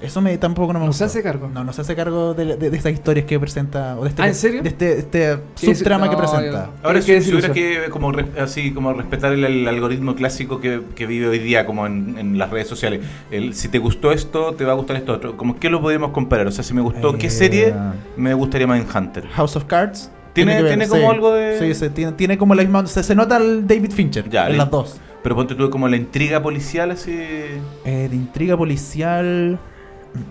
[0.04, 1.08] Eso me tampoco no me No gusta.
[1.08, 1.48] se hace cargo.
[1.48, 3.96] No, no se hace cargo de, de, de estas historias que presenta.
[3.98, 4.62] O de este, Ah, ¿en serio?
[4.62, 6.66] De este, este subtrama que no, presenta.
[6.66, 10.82] yo- Ahora, si, si hubiera que como así como respetar el, el algoritmo clásico que,
[10.94, 14.54] que vive hoy día como en, en las redes sociales, el, si te gustó esto,
[14.54, 15.36] te va a gustar esto otro.
[15.36, 16.46] Como, ¿Qué lo podríamos comparar?
[16.46, 17.74] O sea, si me gustó, ¿qué Eh, serie
[18.16, 19.26] me gustaría Mindhunter?
[19.28, 20.10] House of Cards.
[20.32, 22.84] ¿Tiene- tiene como algo de- Sí, sí, tiene, tiene como la misma.
[22.86, 25.00] Se, se nota el David Fincher Ya, en le- las dos.
[25.22, 27.12] Pero ponte tú como la intriga policial así...
[27.12, 29.58] Eh, de intriga policial.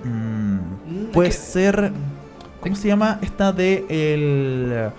[0.04, 0.54] Mm,
[0.86, 1.91] Mm, puede es que- ser.
[2.60, 3.19] ¿Cómo se llama?
[3.22, 4.89] Esta de el.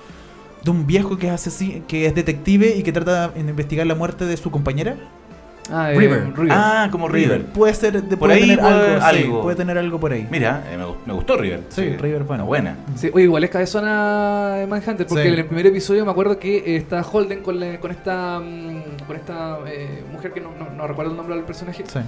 [0.65, 4.25] De un viejo que es que es detective y que trata de investigar la muerte
[4.25, 4.97] de su compañera.
[5.71, 6.33] Ah, eh, River.
[6.51, 7.47] Ah, como River.
[7.47, 8.03] Puede ser.
[8.03, 10.29] De, Por puede ahí tener puede- algo, sí, puede tener algo por ahí.
[10.31, 11.63] Mira, eh, me, me gustó River.
[11.71, 12.45] Sí, River, bueno.
[12.45, 12.77] buena.
[12.97, 15.29] Sí, oye, igual es cabezona de Manhunter, porque Sí.
[15.29, 19.07] en el primer episodio me acuerdo que eh, está Holden con, la- con esta mm,
[19.07, 21.99] con esta eh, mujer que no, no, no recuerdo el nombre del personaje, Sí.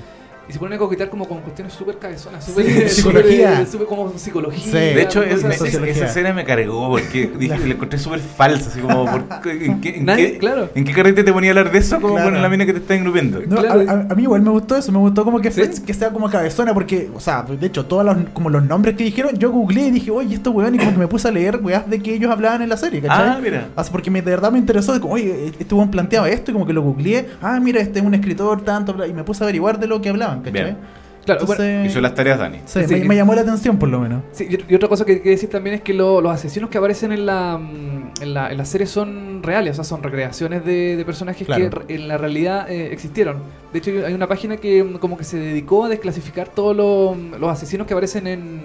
[0.48, 3.66] Y se ponen a coquetear como con cuestiones súper cabezonas, Sí, súper psicología.
[3.66, 4.64] súper- como psicología.
[4.64, 4.70] Sí.
[4.70, 8.70] De hecho, es- me- esa, escena me cargó porque dije, la encontré súper falsa.
[8.70, 10.68] Así como, ¿por qué- ¿en, qué, en, Nadie- qué, claro.
[10.74, 12.00] ¿en qué carrete te ponía a hablar de eso?
[12.00, 12.30] Como Claro.
[12.32, 13.40] con la mina que te está engrupiendo.
[13.46, 14.06] No, Claro.
[14.11, 15.82] a, mí igual me gustó eso, me gustó como que, fue- ¿Sí?
[15.82, 19.04] que sea como cabezona, porque, o sea, de hecho, todos los, como los nombres que
[19.04, 21.59] dijeron, yo googleé y dije, oye, esto weón, y como que me puse a leer
[21.62, 23.28] weas de que ellos hablaban en la serie, ¿cachai?
[23.28, 23.68] Ah, mira.
[23.76, 26.54] Así porque me, de verdad me interesó, de como, oye, este weón planteaba esto, y
[26.54, 29.46] como que lo googleé, ah, mira, este es un escritor, tanto, y me puse a
[29.46, 30.64] averiguar de lo que hablaban, ¿cachai?
[30.64, 30.77] Bien.
[31.25, 32.59] Claro, bueno, Entonces, Hizo las tareas Dani.
[32.66, 32.94] sí, Sí.
[32.94, 34.22] me, me llamó la atención por lo menos.
[34.31, 36.79] Sí, y, otra cosa que hay que decir también es que lo- los asesinos que
[36.79, 40.64] aparecen en la, mm, en la, en la serie son reales, o sea, son recreaciones
[40.64, 41.85] de, de personajes Claro.
[41.85, 43.38] que en la realidad eh, existieron.
[43.72, 47.16] De hecho, hay una página que mm, como que se dedicó a desclasificar todos los,
[47.40, 48.61] los asesinos que aparecen en,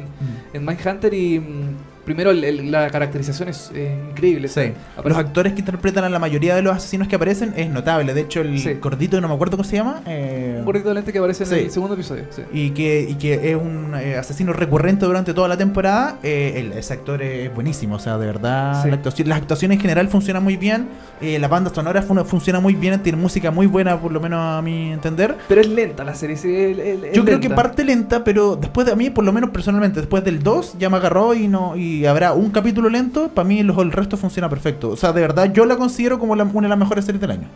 [0.54, 4.48] en Mindhunter y mm, primero el- el- la caracterización es eh, increíble.
[4.48, 4.74] Sí.
[5.04, 8.14] Los actores que interpretan a la mayoría de los asesinos que aparecen es notable.
[8.14, 8.74] De hecho, el Sí.
[8.82, 11.44] gordito, que no me acuerdo cómo se llama, eh, un gordito de lente que aparece
[11.44, 11.56] en Sí.
[11.56, 12.26] el segundo episodio.
[12.30, 12.42] sí.
[12.54, 16.72] y que, y que es un eh, asesino recurrente durante toda la temporada, eh, el-
[16.78, 18.90] ese actor es buenísimo, o sea, de verdad, Sí.
[18.90, 20.88] la actuación- las actuaciones en general funcionan muy bien,
[21.22, 24.40] eh, la banda sonora fun- funciona muy bien, tiene música muy buena, por lo menos
[24.40, 25.36] a mi entender.
[25.48, 26.36] Pero es lenta la serie.
[26.38, 27.56] sí, es- es- es Yo creo que lenta.
[27.56, 30.90] parte lenta, pero después de a mí, por lo menos personalmente, después del 2 ya
[30.90, 34.90] me agarró y no y habrá un capítulo lento, para mí el resto funciona perfecto.
[34.90, 37.32] O sea, de verdad yo la considero como la- una de las mejores series del
[37.32, 37.48] año.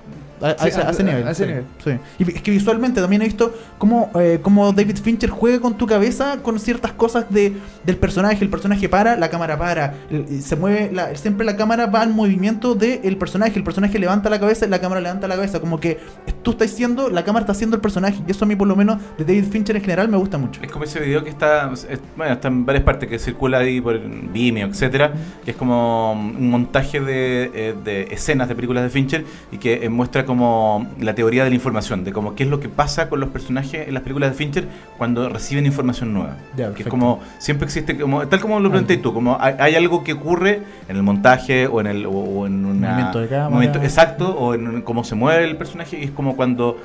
[0.45, 1.27] A, a Sí, ese, a ese nivel.
[1.27, 1.63] ese sí, nivel.
[1.83, 1.91] sí.
[2.19, 5.85] Y es que visualmente también he visto cómo, eh, cómo David Fincher juega con tu
[5.87, 7.53] cabeza con ciertas cosas de,
[7.85, 8.43] del personaje.
[8.43, 9.93] El personaje para, la cámara para.
[10.09, 13.53] el- se mueve, la- siempre la cámara va al movimiento del personaje.
[13.57, 15.59] El personaje levanta la cabeza y la cámara levanta la cabeza.
[15.59, 15.99] Como que
[16.43, 18.21] tú estás siendo, la cámara está haciendo el personaje.
[18.27, 20.61] Y eso a mí, por lo menos, de David Fincher en general, me gusta mucho.
[20.61, 23.81] Es como ese video que está, es- bueno, está en varias partes que circula ahí
[23.81, 23.99] por
[24.31, 29.23] Vimeo, etcétera, que es como un montaje de, eh, de escenas de películas de Fincher
[29.51, 32.49] y que eh, muestra como como la teoría de la información, de como qué es
[32.49, 34.67] lo que pasa con los personajes en las películas de Fincher
[34.97, 36.35] cuando reciben información nueva.
[36.57, 39.75] Ya, que es como, siempre existe, como, tal como lo planteé tú, como hay, hay
[39.75, 43.27] algo que ocurre en el montaje o en el o, o en una- Movimiento de
[43.27, 43.49] cámara.
[43.49, 46.77] movimiento- exacto, o en cómo se mueve el personaje, y es como cuando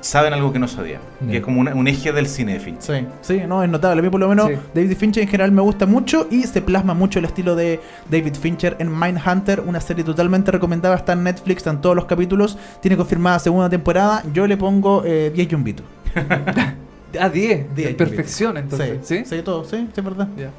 [0.00, 1.00] saben algo que no sabían.
[1.20, 1.30] Bien.
[1.32, 2.76] Que es como una- un eje del cine de.
[2.78, 4.00] Sí, sí, no, es notable.
[4.00, 4.54] A mí por lo menos Sí.
[4.74, 7.80] David Fincher en general me gusta mucho y se plasma mucho el estilo de
[8.10, 12.56] David Fincher en Mindhunter, una serie totalmente recomendada, está en Netflix, están todos los capítulos,
[12.80, 15.84] tiene confirmada segunda temporada, yo le pongo eh, 10 yumbitos.
[17.18, 17.74] Ah, 10.
[17.74, 18.98] 10 Perfección, entonces.
[19.02, 19.22] ¿Sí?
[19.24, 20.28] Sí, todo, sí, sí, es verdad.
[20.36, 20.50] Ya.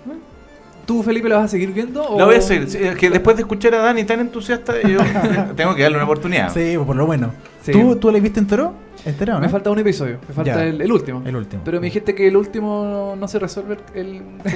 [0.89, 2.01] ¿Tú, Felipe, lo vas a seguir viendo?
[2.17, 2.67] La o- voy a seguir.
[2.67, 4.97] Sí, es que después de escuchar a Dani tan entusiasta, yo
[5.55, 6.51] tengo que darle una oportunidad.
[6.51, 7.31] Sí, por lo bueno.
[7.61, 7.71] Sí.
[7.73, 8.73] ¿Tú, ¿Tú la viste entero?
[9.05, 9.39] ¿Entero, no?
[9.41, 10.17] Me falta un episodio.
[10.27, 11.21] Me falta el, el último.
[11.25, 11.61] El último.
[11.63, 14.21] Pero me dijiste que el último no se resuelve el.
[14.43, 14.51] Te,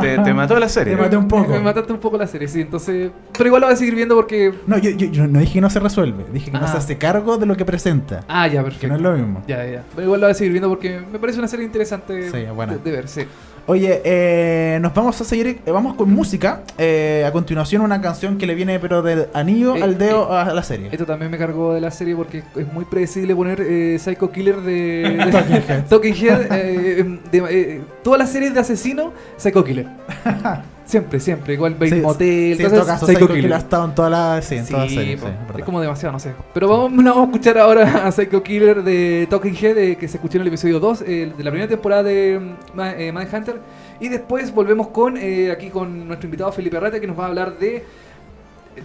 [0.00, 0.94] te- te mató la serie.
[0.94, 1.48] Te maté un poco.
[1.52, 2.60] Me mataste un poco la serie, sí.
[2.62, 3.10] Entonces.
[3.36, 4.54] Pero igual lo voy a seguir viendo porque.
[4.68, 6.68] No, yo, yo- yo no dije que no se resuelve, dije que no Ah.
[6.68, 8.20] se hace cargo de lo que presenta.
[8.28, 8.86] Ah, ya, que perfecto.
[8.88, 9.42] no es lo mismo.
[9.48, 9.82] Ya, ya.
[9.94, 12.78] Pero igual lo voy a seguir viendo porque me parece una serie interesante Sí, de,
[12.84, 13.22] de ver, sí.
[13.66, 16.62] Oye, eh, nos vamos a seguir, eh, vamos con música.
[16.78, 20.52] Eh, a continuación una canción que le viene pero del anillo Eh, al dedo a
[20.52, 20.88] la serie.
[20.90, 24.56] Esto también me cargó de la serie porque es muy predecible poner eh, Psycho Killer
[24.62, 25.28] de,
[25.88, 29.86] Talking Head, eh, de- eh, todas las series de asesino, Psycho Killer.
[30.92, 31.54] siempre, siempre.
[31.54, 33.54] Igual Bates Sí, Motel, sí, en entonces, caso, Psycho, Killer.
[33.54, 35.16] Ha estado en toda la, sí, en Sí, toda la serie.
[35.16, 35.64] po, es verdad.
[35.64, 36.32] como demasiado, no sé.
[36.54, 40.18] Pero vamos, vamos a escuchar ahora a Psycho Killer de Talking Head, eh, que se
[40.18, 42.38] escuchó en el episodio 2 eh, de la primera temporada de
[42.74, 43.56] mm, eh, Mindhunter.
[44.00, 47.28] Y después volvemos con eh, aquí con nuestro invitado Felipe Rata, que nos va a
[47.28, 47.84] hablar de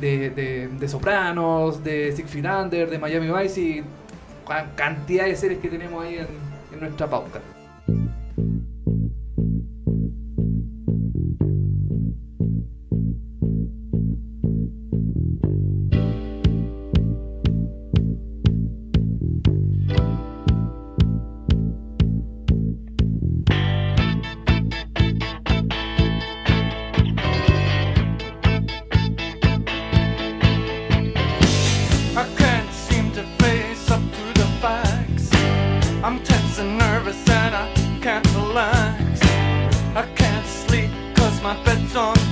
[0.01, 3.83] de, de, de Sopranos, de Six Feet Under, de Miami Vice y
[4.47, 6.27] ca- cantidad de series que tenemos ahí en,
[6.73, 7.39] en nuestra pauta.
[41.97, 42.26] song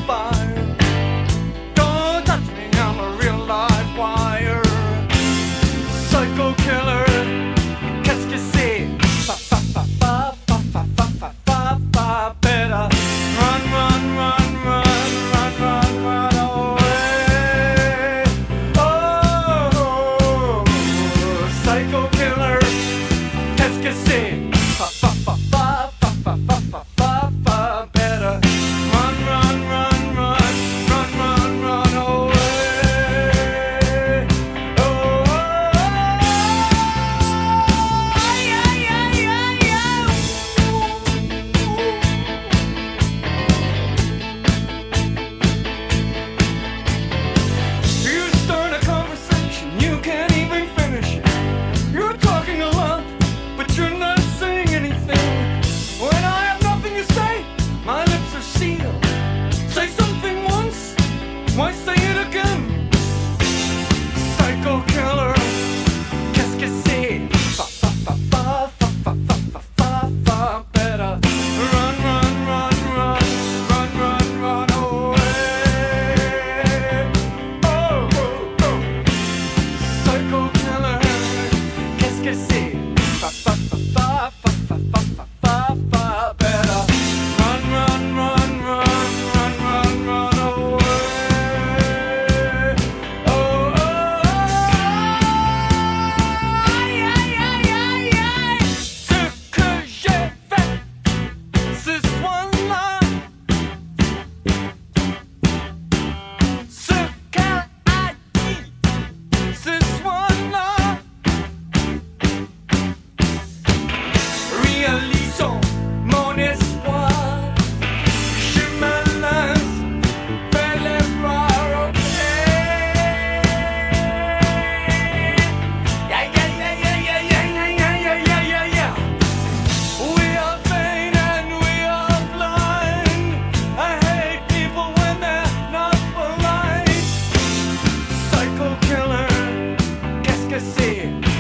[140.96, 141.35] here.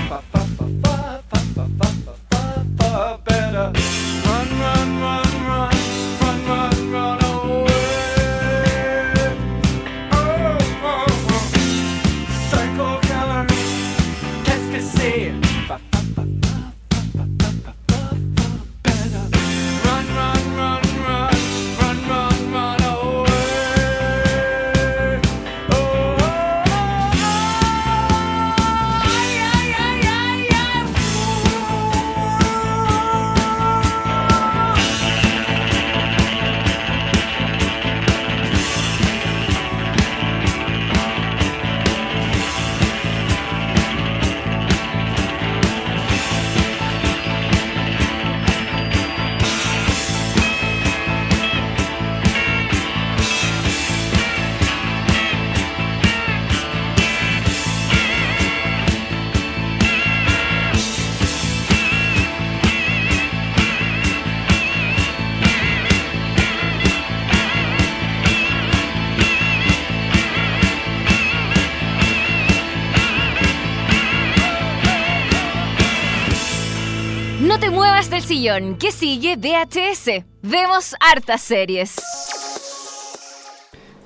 [78.78, 80.24] Que sigue VHS.
[80.43, 81.96] Vemos hartas series.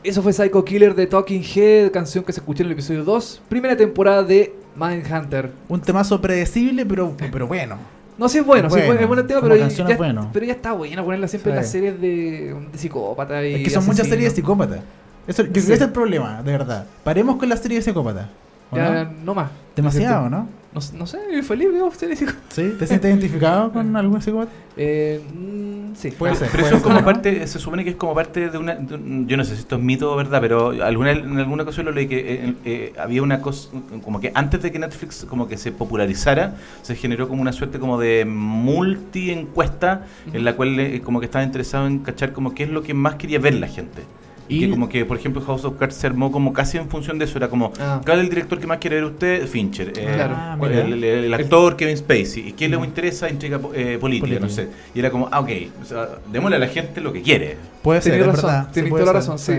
[0.01, 3.41] Eso fue Psycho Killer de Talking Head, canción que se escuchó en el episodio 2,
[3.49, 5.51] primera temporada de Mindhunter.
[5.67, 7.75] Un temazo predecible, pero, pero bueno.
[8.17, 10.29] No, sí es bueno, sí es Bueno, bueno, es buen tema, pero ya, es bueno.
[10.31, 11.61] pero ya está bueno ponerla siempre en Sí.
[11.61, 14.79] las series de, de psicópata y Es que son muchas series de psicópatas.
[15.27, 15.49] Eso, Sí.
[15.53, 16.87] ese es el problema, de verdad.
[17.03, 18.27] Paremos con las series de psicópatas.
[18.71, 19.11] ¿o Ya, no?
[19.25, 19.51] no más.
[19.81, 20.47] Demasiado, ¿no?
[20.71, 21.89] No, no sé, feliz veo.
[21.89, 24.51] ¿Te sientes identificado con algún psicópata?
[24.77, 26.11] Eh, mm, sí.
[26.11, 26.47] Puede ser.
[26.51, 27.05] Pero puede eso es ser, como ¿no?
[27.05, 29.61] parte, se supone que es como parte de una, de un- yo no sé si
[29.61, 32.93] esto es mito o verdad, pero alguna, en alguna ocasión lo leí que eh, eh,
[32.99, 33.69] había una cosa,
[34.03, 37.79] como que antes de que Netflix como que se popularizara, se generó como una suerte
[37.79, 42.53] como de multi encuesta en la cual eh, como que estaba interesado en cachar como
[42.53, 44.03] qué es lo que más quería ver la gente.
[44.49, 47.19] Y, que como que, por ejemplo, House of Cards se armó como casi en función
[47.19, 47.37] de eso.
[47.37, 48.01] Era como, Ah.
[48.03, 49.47] ¿cuál es el director que más quiere ver usted?
[49.47, 49.89] Fincher.
[49.95, 50.33] Eh, Claro.
[50.35, 50.85] Ah, ¿cuál- mira.
[50.85, 52.49] el, el- el actor Kevin Spacey.
[52.49, 53.29] ¿Y quién le interesa?
[53.29, 54.39] Intriga eh, política, Política.
[54.39, 54.67] no sé.
[54.95, 55.49] Y era como, ah, ok,
[55.81, 57.57] o sea, démosle a la gente lo que quiere.
[57.83, 58.63] Puede ser, razón, verdad.
[58.67, 59.53] sí tienes toda la razón, sí.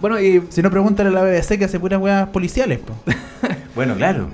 [0.00, 2.94] Bueno, y Si no, pregúntale a la BBC que hace puras weas policiales, po.
[3.80, 4.26] Bueno, claro.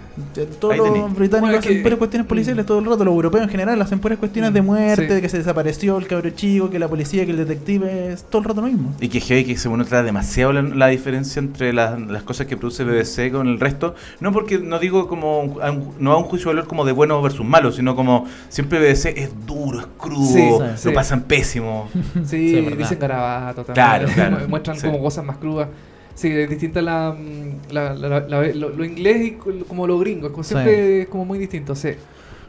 [0.58, 3.48] Todos los británicos Bueno, hacen que- puras cuestiones policiales todo el rato, los europeos en
[3.48, 5.14] general hacen puras cuestiones de muerte, Sí.
[5.14, 8.42] de que se desapareció el cabro chico, que la policía, que el detective, es todo
[8.42, 8.92] el rato lo mismo.
[9.00, 12.56] Y que heavy que se nota demasiado la, la diferencia entre las, las cosas que
[12.56, 13.94] produce BBC con el resto.
[14.18, 16.90] No porque no digo como a un- no a un juicio de valor como de
[16.90, 20.88] bueno versus malo, sino como siempre BBC es duro, es crudo, Sí, sí.
[20.88, 21.88] lo pasan pésimo.
[22.24, 23.74] sí, Sí, dicen garabato también.
[23.74, 24.38] Claro, claro.
[24.48, 24.86] Muestran Sí.
[24.86, 25.68] como cosas más crudas.
[26.16, 29.98] Sí, es distinta la, mm, la- la- la- lo, lo inglés y co- como lo
[29.98, 30.32] gringo.
[30.32, 30.48] Como Sí.
[30.54, 31.90] siempre es como muy distinto, sí.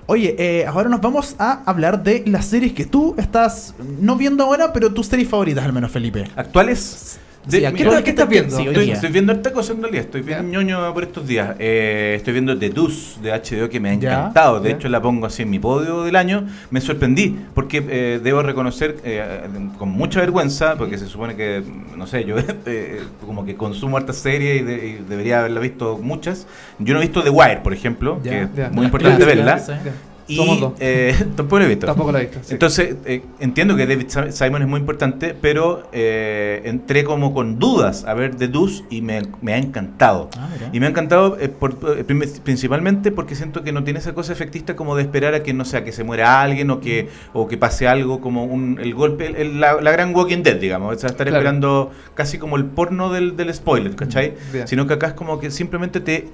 [0.07, 4.45] Oye, eh, ahora nos vamos a hablar de las series que tú estás no viendo
[4.45, 6.23] ahora, pero tus series favoritas al menos, Felipe.
[6.35, 7.19] Actuales.
[7.49, 8.57] Sí, de- ¿a ¿qué mira, tal- qué estás viendo?
[8.57, 10.43] Sí, Estoy, estoy viendo harta cosa en realidad, estoy bien Ya.
[10.43, 11.55] ñoño por estos días.
[11.59, 14.59] Eh, estoy viendo The Deuce de HBO que me ha encantado.
[14.59, 14.75] De Ya.
[14.75, 16.45] hecho, la pongo así en mi podio del año.
[16.71, 21.63] Me sorprendí porque eh, debo reconocer eh, con mucha vergüenza, porque se supone que,
[21.95, 22.35] no sé, yo
[22.65, 26.47] eh, como que consumo hartas series y, de- y debería haberla visto muchas.
[26.79, 29.61] Yo no he visto The Wire, por ejemplo, que es muy importante verla.
[30.29, 30.73] Y Somos dos.
[30.79, 31.85] eh, tampoco lo he visto.
[31.85, 32.39] Tampoco la he visto.
[32.43, 32.53] sí.
[32.53, 37.59] Entonces, eh, entiendo que David Sim- Simon es muy importante, pero eh, entré como con
[37.59, 40.29] dudas a ver The Deuce y me, me ha encantado.
[40.37, 40.49] Ah.
[40.73, 42.03] Y me ha encantado eh, por- eh,
[42.43, 45.65] principalmente porque siento que no tiene esa cosa efectista como de esperar a que, no
[45.65, 48.93] sé, a que se muera alguien o que, o que pase algo como un, el
[48.93, 50.95] golpe, el- la, la gran Walking Dead, digamos.
[50.95, 51.37] O sea, estar Claro.
[51.39, 54.33] esperando casi como el porno del, del spoiler, ¿cachai?
[54.53, 54.67] Ya.
[54.67, 56.27] Sino que acá es como que simplemente te,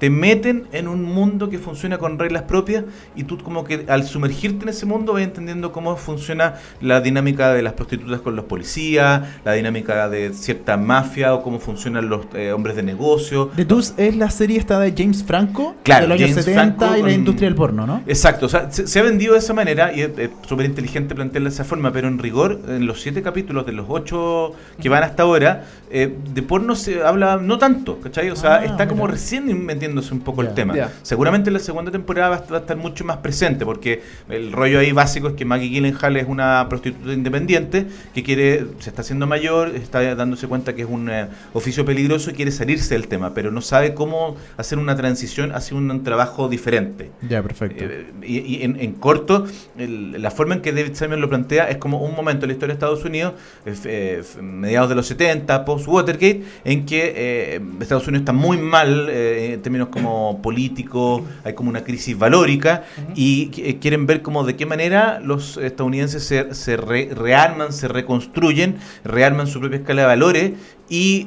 [0.00, 2.84] te meten en un mundo que funciona con reglas propias
[3.14, 7.52] y tú como que al sumergirte en ese mundo vas entendiendo cómo funciona la dinámica
[7.52, 12.26] de las prostitutas con los policías, la dinámica de cierta mafia o cómo funcionan los
[12.34, 13.50] eh, hombres de negocio.
[13.54, 16.76] The Deuce es la serie esta de James Franco, Claro, de los años James 70
[16.76, 18.02] Franco y la industria del porno, ¿no?
[18.06, 21.14] Exacto, o sea, se, se ha vendido de esa manera y es es súper inteligente
[21.14, 24.88] plantearla de esa forma, pero en rigor, en los siete capítulos de los ocho que
[24.88, 28.30] van hasta ahora, eh, de porno se habla no tanto, ¿cachai?
[28.30, 29.12] O sea, Ah, está como mira.
[29.14, 30.48] recién metiéndose un poco Ya.
[30.50, 30.74] el tema.
[30.76, 30.92] Ya.
[31.02, 34.02] Seguramente en la segunda temporada va a est- va a estar mucho más presente, porque
[34.28, 38.90] el rollo ahí básico es que Maggie Gyllenhaal es una prostituta independiente que quiere, se
[38.90, 42.94] está haciendo mayor, está dándose cuenta que es un eh, oficio peligroso y quiere salirse
[42.94, 47.10] del tema, pero no sabe cómo hacer una transición hacia un trabajo diferente.
[47.28, 47.84] Ya, perfecto.
[47.84, 51.68] Eh, y, y en, en corto, el- la forma en que David Simon lo plantea
[51.70, 53.34] es como un momento en la historia de Estados Unidos,
[53.66, 59.08] eh, eh, mediados de los 70, post-Watergate, en que eh, Estados Unidos está muy mal
[59.10, 64.44] eh, en términos como políticos, hay como una crisis valórica, y eh, quieren ver como
[64.44, 70.02] de qué manera los estadounidenses se, se re- rearman, se reconstruyen, rearman su propia escala
[70.02, 70.52] de valores
[70.88, 71.26] y,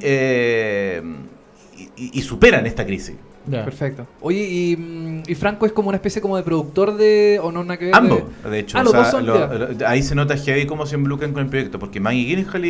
[1.98, 3.16] y- y superan esta crisis.
[3.46, 3.66] Ya.
[3.66, 4.08] Perfecto.
[4.22, 7.40] Oye, y, mm, y Franco es como una especie como de productor de...
[7.44, 7.92] ¿O no nada que?
[7.94, 8.78] Ambos, de- de hecho.
[8.78, 11.34] Ah, o los sea, dos son, lo- lo- ahí se nota heavy cómo se involucran
[11.34, 12.70] con el proyecto, porque Maggie Gyllenhaal y,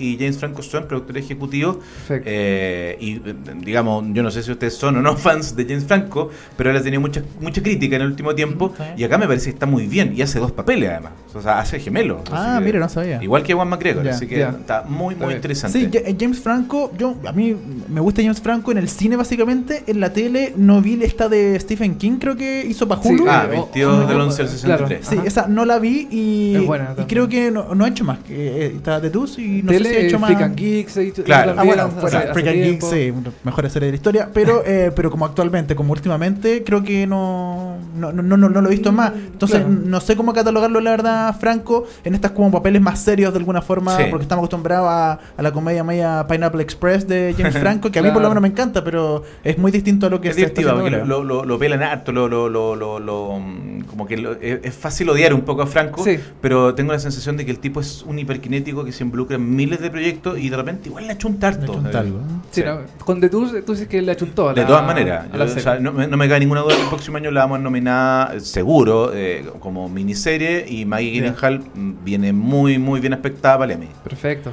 [0.00, 1.76] y James Franco son productores ejecutivos.
[1.76, 2.28] Perfecto.
[2.32, 5.84] eh, y eh, digamos, yo no sé si ustedes son o no fans de James
[5.84, 8.72] Franco, pero él ha tenido mucha, mucha crítica en el último tiempo.
[8.76, 8.84] Sí.
[8.98, 10.14] Y acá me parece que está muy bien.
[10.16, 11.12] Y hace dos papeles además.
[11.34, 12.22] O sea, hace gemelo.
[12.32, 13.22] Ah, mira, no sabía.
[13.22, 14.02] Igual que Juan McGregor.
[14.04, 14.48] Ya, así que ya.
[14.58, 15.38] está muy, Está muy bien.
[15.38, 15.78] interesante.
[15.78, 17.54] Sí, eh, James Franco, yo a mí
[17.88, 21.58] me gusta James Franco en el cine básicamente, en la tele no vi esta de
[21.60, 23.26] Stephen King, creo que hizo para Sí, Hulu.
[23.28, 24.88] ah, o- 22 o- del 11 al claro.
[24.88, 25.06] 63.
[25.08, 25.26] Sí, Ajá.
[25.26, 28.18] esa no la vi y, buena y creo que no, no ha hecho más.
[28.20, 30.30] Que, eh, está The Deuce y no Tele, sé si ha hecho más.
[30.30, 31.54] Freak and Geeks, ahí- Claro.
[31.56, 33.12] Ah, bueno, hace- hace Freak and Geeks, sí,
[33.44, 34.28] mejor serie de la historia.
[34.32, 38.68] Pero, eh, pero como actualmente, como últimamente, creo que no, no, no, no, no lo
[38.68, 39.12] he visto más.
[39.14, 39.74] Entonces, Claro.
[39.84, 43.62] no sé cómo catalogarlo, la verdad, Franco, en estas como papeles más serios de alguna
[43.62, 44.04] forma, Sí.
[44.10, 48.02] porque estamos acostumbrados a, a la comedia media Pineapple Express de James Franco, que a
[48.02, 48.28] mí por Claro.
[48.28, 50.82] lo menos me encanta, pero es muy distinto a lo que es se está haciendo
[50.82, 51.04] ahora.
[51.06, 53.40] lo, lo, lo pelan harto, lo, lo, lo, lo, lo,
[53.86, 56.18] como que lo- es, es fácil odiar un poco a Franco, Sí.
[56.42, 59.56] pero tengo la sensación de que el tipo es un hiperkinético que se involucra en
[59.56, 61.80] miles de proyectos y de repente igual le achunta harto.
[61.82, 62.18] Le algo.
[62.50, 62.62] Sí, Sí.
[62.66, 65.42] no, con The Tours, tú dices que le achuntó a la- De todas maneras, yo,
[65.44, 67.58] o sea, no, me- no me cae ninguna duda que el próximo año la vamos
[67.60, 71.12] a nominar eh, seguro eh, como miniserie y Maggie.
[71.12, 73.88] Gyllenhaal mm, viene muy muy bien aspectada para Emmy.
[74.04, 74.52] Perfecto.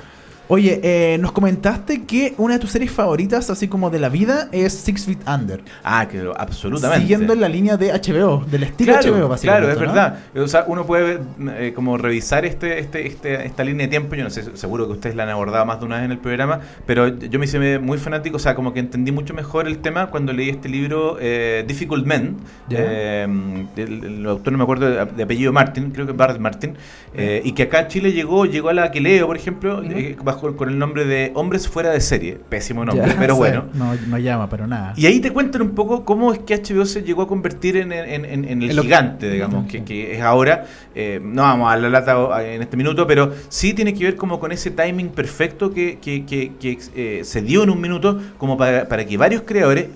[0.50, 4.50] Oye, eh, nos comentaste que una de tus series favoritas, así como de la vida,
[4.52, 5.62] es Six Feet Under.
[5.84, 7.02] Ah, que absolutamente.
[7.02, 9.68] Siguiendo la línea de HBO, del estilo Claro, HBO, básicamente.
[9.68, 9.94] claro, es ¿no?
[9.94, 10.20] verdad.
[10.36, 11.22] O sea, uno puede ver,
[11.58, 14.16] eh, como revisar este, este, este, esta línea de tiempo.
[14.16, 16.20] Yo no sé, seguro que ustedes la han abordado más de una vez en el
[16.20, 19.80] programa, pero yo me hice muy fanático, o sea, como que entendí mucho mejor el
[19.80, 22.36] tema cuando leí este libro, eh, Difficult Men.
[22.68, 22.80] Ya.
[22.82, 23.24] Eh,
[23.78, 26.76] el, el autor no me acuerdo de, de apellido Martin, creo que Barrett Martin,
[27.16, 29.82] eh, y que acá en Chile llegó, llegó a la que leo, por ejemplo,
[30.34, 32.38] bajo con el nombre de Hombres fuera de serie.
[32.50, 33.66] Pésimo nombre, Ya, pero sí, bueno.
[33.74, 34.94] No, no llama, pero nada.
[34.98, 37.92] Y ahí te cuentan un poco cómo es que HBO se llegó a convertir en,
[37.92, 40.66] en- en- en el gigante, digamos, que, que es ahora.
[40.96, 44.40] Eh, no vamos a la lata en este minuto, pero sí tiene que ver como
[44.40, 48.58] con ese timing perfecto que, que- que- que, eh, se dio en un minuto como
[48.58, 49.88] para, para que varios creadores,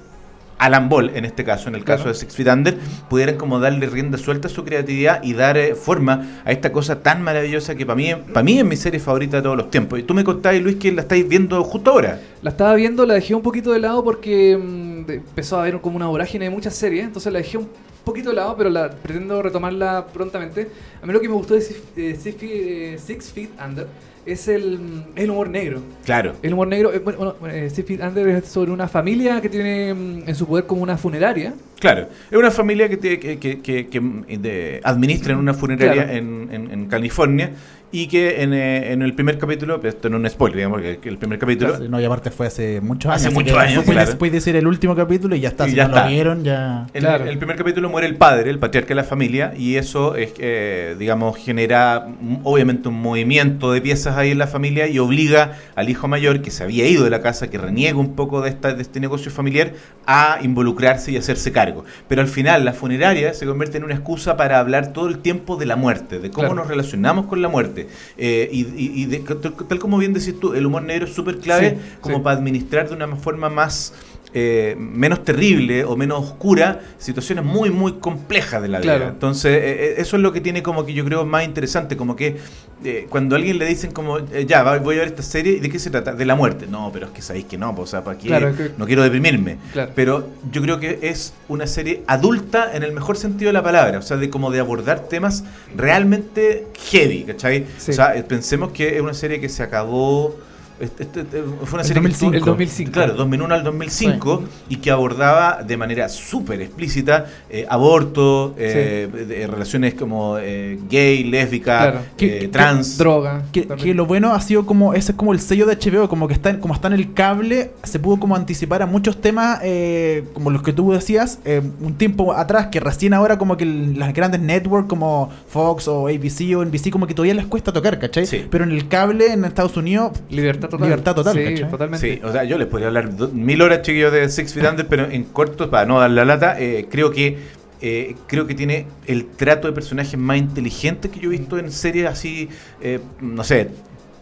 [0.58, 2.14] Alan Ball en este caso, en el caso Claro.
[2.14, 2.78] de Six Feet Under,
[3.10, 7.02] pudieran como darle rienda suelta a su creatividad y dar eh, forma a esta cosa
[7.02, 10.00] tan maravillosa que para mí, para mí es mi serie favorita de todos los tiempos.
[10.00, 12.20] Y tú me contabas, Luis, que la estáis viendo justo ahora.
[12.42, 15.96] La estaba viendo, la dejé un poquito de lado porque mm, empezó a haber como
[15.96, 17.68] una vorágine de muchas series, entonces la dejé un
[18.04, 20.70] poquito de lado, pero la pretendo retomarla prontamente.
[21.02, 23.88] A mí lo que me gustó de Six, eh, Six Feet, eh, Six Feet Under
[24.28, 24.80] es el,
[25.16, 25.82] el humor negro.
[26.06, 26.34] Claro.
[26.44, 27.70] El humor negro, eh, bueno, bueno, eh,
[28.08, 31.54] Under es sobre una familia que tiene mm, en su poder como una funeraria.
[31.80, 36.04] Claro, es una familia que, tiene- que, que, que- mm, de- administra en una funeraria
[36.04, 36.12] Claro.
[36.18, 37.52] en, en- en California
[37.92, 41.08] y que en, eh, en el primer capítulo, esto no es un spoiler, digamos, que
[41.08, 41.72] el primer capítulo...
[41.76, 43.22] Claro, no, y aparte fue hace muchos años.
[43.26, 44.18] Hace muchos que años, Puedes, claro.
[44.20, 45.68] puedes decir el último capítulo y ya está.
[45.68, 46.04] Y si ya no está.
[46.06, 46.88] lo vieron, ya.
[46.94, 47.24] En Claro.
[47.24, 50.34] el, el primer capítulo muere el padre, el patriarca de la familia, y eso es,
[50.40, 55.54] eh, digamos, genera mm, obviamente un movimiento de piezas ahí en la familia y obliga
[55.76, 58.50] al hijo mayor, que se había ido de la casa, que reniega un poco de,
[58.50, 59.72] esta, de este negocio familiar,
[60.06, 61.86] a involucrarse y hacerse cargo.
[62.10, 65.56] Pero al final la funeraria se convierte en una excusa para hablar todo el tiempo
[65.56, 66.56] de la muerte, de cómo Claro.
[66.56, 67.77] nos relacionamos con la muerte.
[68.18, 71.14] Eh, y y- y de- tal, tal como bien decís tú, el humor negro es
[71.14, 72.24] súper clave Sí, como sí.
[72.24, 73.94] para administrar de una forma más
[74.34, 78.96] eh, menos terrible o menos oscura situaciones muy muy complejas de la vida.
[78.98, 79.12] Claro.
[79.12, 82.16] Entonces eh, eh, eso es lo que tiene como que yo creo más interesante, como
[82.16, 82.38] que
[82.84, 85.70] eh, cuando a alguien le dicen como ya voy a ver esta serie y de
[85.70, 86.68] qué se trata, de la muerte.
[86.70, 88.86] No, pero es que sabéis que no, pues, o sea, para qué Claro, que- no
[88.86, 89.58] quiero deprimirme.
[89.74, 89.92] Claro.
[89.96, 93.98] Pero yo creo que es una serie adulta en el mejor sentido de la palabra,
[93.98, 95.44] o sea, de como de abordar temas
[95.76, 97.66] realmente heavy, ¿cachai?
[97.78, 97.92] Sí.
[97.92, 100.36] O sea, pensemos que es una serie que se acabó.
[100.80, 102.36] Este- este- este- fue una El serie que estuvo- 2005.
[102.36, 102.92] El 2005.
[102.92, 109.48] Claro, 2001 al 2005 y que abordaba de manera súper explícita eh, aborto, eh, de-
[109.48, 112.00] relaciones como eh, gay, lésbica, Claro.
[112.00, 112.98] eh, Que- que- trans.
[112.98, 113.44] Droga.
[113.52, 116.28] Que, que lo bueno ha sido como, ese es como el sello de HBO, como
[116.28, 119.60] que está, en- como está en el cable, se pudo como anticipar a muchos temas,
[119.64, 123.64] eh, como los que tú decías, eh, un tiempo atrás, que recién ahora como que
[123.64, 127.72] el- las grandes networks como Fox o ABC o NBC como que todavía les cuesta
[127.74, 128.26] tocar, ¿cachai?
[128.26, 128.46] Sí.
[128.50, 130.88] Pero en el cable en Estados Unidos, Libertad total.
[130.88, 131.70] Libertad total, Sí, ¿cachai?
[131.70, 132.14] totalmente.
[132.16, 135.10] Sí, o sea, yo les podría hablar mil horas, chiquillos, de Six Feet Under, pero
[135.10, 137.38] en corto, para no dar la lata, eh, creo que
[137.80, 141.72] eh, creo que tiene el trato de personajes más inteligente que yo he visto en
[141.72, 142.50] series así,
[142.82, 143.70] eh, no sé,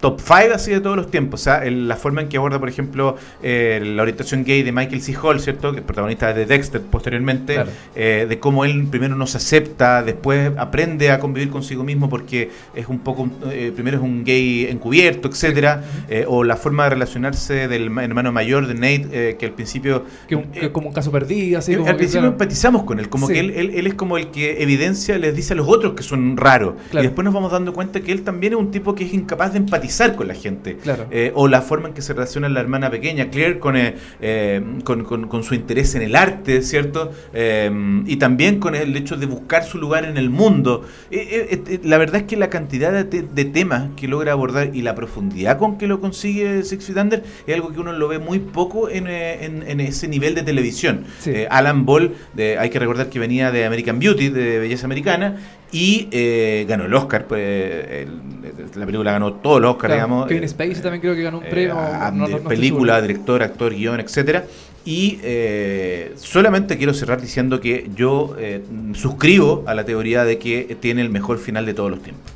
[0.05, 1.41] top 5 así de todos los tiempos.
[1.41, 4.71] O sea, el- la forma en que aborda, por ejemplo, eh, la orientación gay de
[4.71, 5.15] Michael C.
[5.21, 5.71] Hall, ¿cierto?
[5.71, 7.71] Que es protagonista de Dexter posteriormente, Claro.
[7.95, 12.51] eh, de cómo él primero no se acepta, después aprende a convivir consigo mismo porque
[12.75, 16.91] es un poco, eh, primero es un gay encubierto, etcétera, eh, o la forma de
[16.91, 20.05] relacionarse del ma- hermano mayor de Nate, eh, que al principio...
[20.27, 22.33] Que, un- que eh, como un caso perdido, así al como que, principio claro.
[22.33, 23.33] empatizamos con él, como Sí.
[23.33, 26.03] que él, él- él es como el que evidencia, les dice a los otros que
[26.03, 26.75] son raros.
[26.91, 27.03] Claro.
[27.03, 29.53] Y después nos vamos dando cuenta que él también es un tipo que es incapaz
[29.53, 30.77] de empatizar con la gente.
[30.77, 31.07] Claro.
[31.11, 34.61] Eh, o la forma en que se relaciona la hermana pequeña, Claire, con, eh, eh,
[34.83, 37.11] con, con- con su interés en el arte, ¿cierto?
[37.33, 37.71] Eh,
[38.05, 40.83] y también con el hecho de buscar su lugar en el mundo.
[41.11, 44.81] Eh, la verdad es que la cantidad de, te- de temas que logra abordar y
[44.81, 48.19] la profundidad con que lo consigue Six Feet Under es algo que uno lo ve
[48.19, 51.05] muy poco en, en- en ese nivel de televisión.
[51.19, 51.33] Sí.
[51.49, 55.37] Alan Ball, de- hay que recordar que venía de American Beauty, de Belleza Americana,
[55.71, 57.25] y eh, ganó el Oscar.
[57.25, 58.35] Pues, el-
[58.75, 60.27] la película ganó todos los Oscar, Claro, digamos.
[60.27, 61.77] Kevin eh, Spacey también creo que ganó un eh, premio.
[61.79, 64.45] a- no- no- de no estoy película, director, actor, guion, etcétera.
[64.85, 68.61] Y eh, solamente quiero cerrar diciendo que yo eh,
[68.93, 72.31] suscribo a la teoría de que tiene el mejor final de todos los tiempos.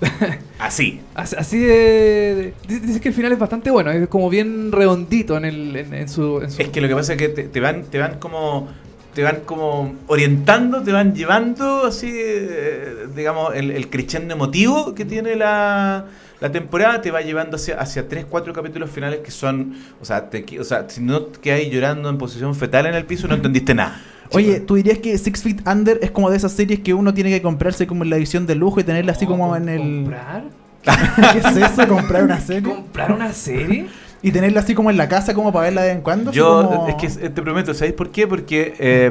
[0.58, 1.00] Así.
[1.14, 5.36] Así así de, de- Dices que el final es bastante bueno, es como bien redondito
[5.36, 7.44] en, el, en, en su, en su- Es que lo que pasa es que te,
[7.44, 8.68] te van, te van como
[9.14, 15.04] te van como orientando, te van llevando así, eh, digamos, el, el crescendo emotivo que
[15.04, 16.06] tiene la,
[16.40, 20.28] la temporada, te va llevando hacia, hacia 3, 4 capítulos finales que son, o sea,
[20.28, 23.34] te, o sea, si no quedas ahí llorando en posición fetal en el piso, no
[23.34, 24.00] entendiste nada.
[24.32, 27.30] Oye, ¿tú dirías que Six Feet Under es como de esas series que uno tiene
[27.30, 29.80] que comprarse como en la edición de lujo y tenerla así como en el...
[29.80, 30.44] ¿Comprar?
[31.32, 31.88] ¿Qué es eso?
[31.88, 32.74] ¿Comprar una serie?
[32.74, 33.86] ¿Comprar una serie?
[34.24, 36.32] Y tenerla así como en la casa como para verla de vez en cuando.
[36.32, 38.26] Yo, como- es que eh, te prometo, ¿sabéis por qué?
[38.26, 39.10] Porque eh,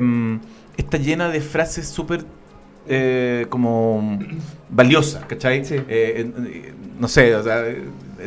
[0.76, 2.26] está llena de frases súper
[2.88, 4.20] eh, como
[4.70, 5.64] valiosas, ¿cachai?
[5.64, 5.76] Sí.
[5.76, 7.64] Eh, eh, no sé, o sea,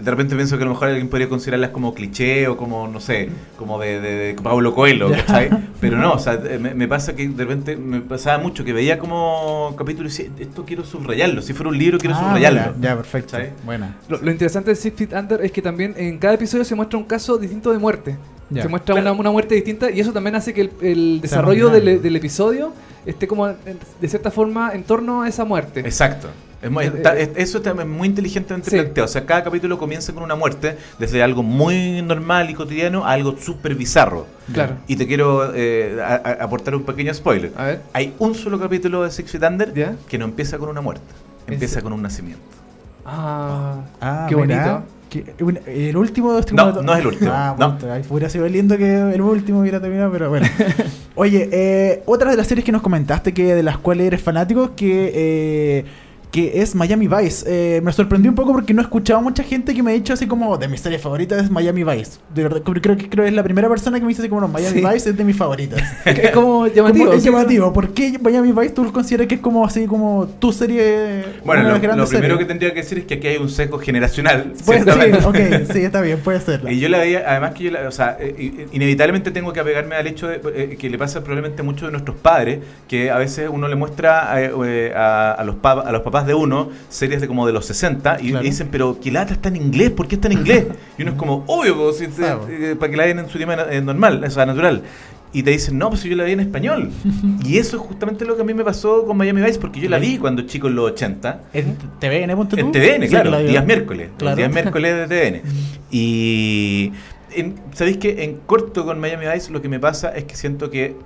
[0.00, 3.00] de repente pienso que a lo mejor alguien podría considerarlas como cliché o como, no
[3.00, 3.28] sé,
[3.58, 5.50] como de, de, de Pablo Coelho, ¿cachai?
[5.80, 8.72] Pero no, o sea, eh, me, me pasa que de repente me pasaba mucho que
[8.72, 12.60] veía como capítulo y decía, esto quiero subrayarlo, si fuera un libro quiero Ah, subrayarlo.
[12.60, 13.32] mira, Ya, perfecto.
[13.32, 13.52] ¿Cachai?
[13.64, 13.96] Buena.
[14.08, 16.98] Lo, lo interesante de Six Feet Under es que también en cada episodio se muestra
[16.98, 18.16] un caso distinto de muerte.
[18.48, 18.62] Ya.
[18.62, 19.10] Se muestra Claro.
[19.10, 22.72] una, una muerte distinta y eso también hace que el, el desarrollo del, episodio
[23.04, 25.80] esté como de cierta forma en torno a esa muerte.
[25.80, 26.28] Exacto.
[26.62, 28.70] Es muy- Eh, está- eh, es- eso también es muy inteligente Sí.
[28.70, 29.04] planteado.
[29.04, 33.12] O sea, cada capítulo comienza con una muerte, desde algo muy normal y cotidiano a
[33.12, 34.26] algo súper bizarro.
[34.52, 34.74] Claro.
[34.86, 37.52] Y te quiero eh, a- a- aportar un pequeño spoiler.
[37.56, 37.80] A ver.
[37.92, 41.04] Hay un solo capítulo de Six Feet Under que no empieza con una muerte,
[41.46, 42.42] ¿En empieza con un nacimiento.
[43.04, 44.56] Ah, Ah, qué mira.
[44.80, 44.92] bonito.
[45.08, 47.78] Que- el último este No, no es el último, Ah, no.
[48.10, 50.48] hubiera sido lindo que el último hubiera terminado, pero bueno.
[51.14, 54.74] Oye, eh, otra de las series que nos comentaste que de las cuales eres fanático,
[54.74, 55.84] que eh,
[56.30, 57.44] que es Miami Vice.
[57.46, 59.94] Eh, me sorprendió un poco porque no he escuchado a mucha gente que me ha
[59.94, 62.18] dicho así como de mis series favoritas es Miami Vice.
[62.34, 64.42] De verdad, creo que creo que es la primera persona que me dice así como
[64.42, 64.86] no, Miami Sí.
[64.86, 65.80] Vice es de mis favoritas.
[66.04, 67.04] es como llamativo.
[67.06, 67.30] Como- es ¿sí?
[67.30, 67.72] llamativo.
[67.72, 71.24] ¿Por qué Miami Vice tú consideras que es como así como tu serie?
[71.44, 72.46] Bueno, lo, lo primero que series?
[72.48, 74.52] tendría que decir es que aquí hay un sesgo generacional.
[74.64, 74.90] Pues, sí,
[75.24, 75.36] ok,
[75.72, 76.62] sí, está bien, puede ser.
[76.70, 79.94] Y yo la veía, además que yo la, o sea, eh, inevitablemente tengo que apegarme
[79.96, 82.58] al hecho de, eh, que le pasa probablemente a muchos de nuestros padres,
[82.88, 86.15] que a veces uno le muestra eh, eh, a, a los pa- a los papás
[86.24, 88.44] de uno series de como de los 60 y Claro.
[88.44, 90.66] dicen, pero que lata está en inglés, ¿por qué está en inglés?
[90.98, 92.46] Y uno es como, obvio, pues, si te- Claro.
[92.48, 94.82] eh, para que la vean en su idioma eh, normal, o sea, natural.
[95.32, 96.90] Y te dicen, no, pues yo la vi en español.
[97.44, 99.90] y eso es justamente lo que a mí me pasó con Miami Vice, porque yo
[99.90, 101.40] la vi cuando chico en los 80.
[101.52, 102.56] ¿En TVN, tú?
[102.56, 104.10] En TVN, Sí, claro, días miércoles.
[104.16, 104.36] Claro.
[104.36, 105.42] Días miércoles de TVN.
[105.90, 106.92] Y
[107.34, 110.70] en- sabéis que en corto con Miami Vice lo que me pasa es que siento
[110.70, 110.96] que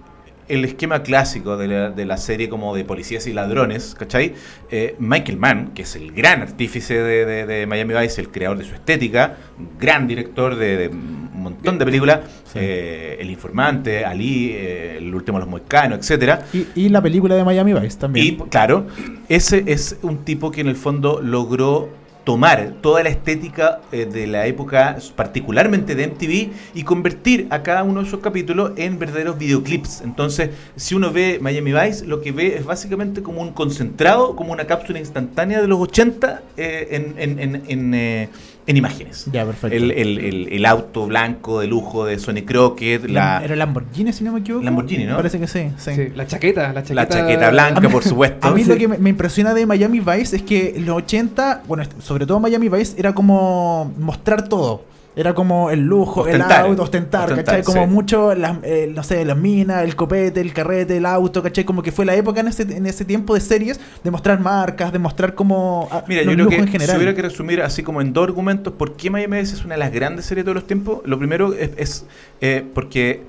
[0.50, 4.34] el esquema clásico de la, de la serie como de policías y ladrones, ¿cachai?
[4.70, 8.58] Eh, Michael Mann, que es el gran artífice de, de- de Miami Vice, el creador
[8.58, 9.36] de su estética,
[9.78, 12.20] gran director de, un montón de películas,
[12.54, 16.44] eh, El Informante, Ali, eh, El Último de los Moicanos, etcétera.
[16.52, 18.26] Y, y la película de Miami Vice también.
[18.26, 18.86] Y claro,
[19.28, 21.88] ese es un tipo que en el fondo logró
[22.30, 27.82] tomar toda la estética eh, de la época, particularmente de MTV, y convertir a cada
[27.82, 30.00] uno de esos capítulos en verdaderos videoclips.
[30.02, 34.52] Entonces, si uno ve Miami Vice, lo que ve es básicamente como un concentrado, como
[34.52, 38.28] una cápsula instantánea de los 80 eh, en, en- en- en, eh,
[38.66, 39.26] en imágenes.
[39.32, 39.76] Ya, perfecto.
[39.76, 44.22] El, el- el- el auto blanco de lujo de Sonny Crockett, la, Era Lamborghini, si
[44.24, 44.64] no me equivoco.
[44.64, 45.16] Lamborghini, ¿no?
[45.16, 45.70] Parece que sí.
[45.76, 45.94] sí.
[45.94, 46.94] Sí, la chaqueta, la chaqueta.
[46.94, 48.46] la chaqueta blanca, por supuesto.
[48.46, 48.68] A mí Sí.
[48.70, 52.26] lo que me, me impresiona de Miami Vice es que en los 80, bueno, sobre
[52.26, 54.84] todo Miami Vice, era como mostrar todo.
[55.16, 56.64] Era como el lujo, Ostentar.
[56.64, 57.62] el auto, ostentar, Ostentar, ¿cachai?
[57.64, 57.90] Como sí.
[57.90, 61.64] mucho, las, eh, no sé, las minas, el copete, el carrete, el auto, ¿cachai?
[61.64, 64.92] Como que fue la época en ese, en ese tiempo de series de mostrar marcas,
[64.92, 66.96] de mostrar como ah, Mira, los yo creo que en si general.
[66.96, 69.80] hubiera que resumir así como en dos argumentos por qué Miami Vice es una de
[69.80, 72.06] las grandes series de todos los tiempos, lo primero es, es,
[72.40, 73.24] eh, porque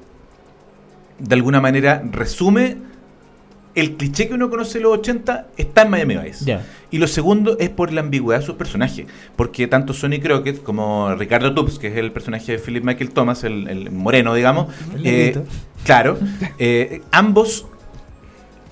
[1.18, 2.78] de alguna manera resume
[3.76, 6.44] el cliché que uno conoce de los 80 está en Miami Vice.
[6.92, 9.08] Y lo segundo es por la ambigüedad de sus personajes.
[9.36, 13.44] Porque tanto Sonny Crockett como Ricardo Tubbs, que es el personaje de Philip Michael Thomas,
[13.46, 15.42] el, el moreno, digamos, El eh,
[15.86, 16.18] claro,
[16.60, 17.66] eh, ambos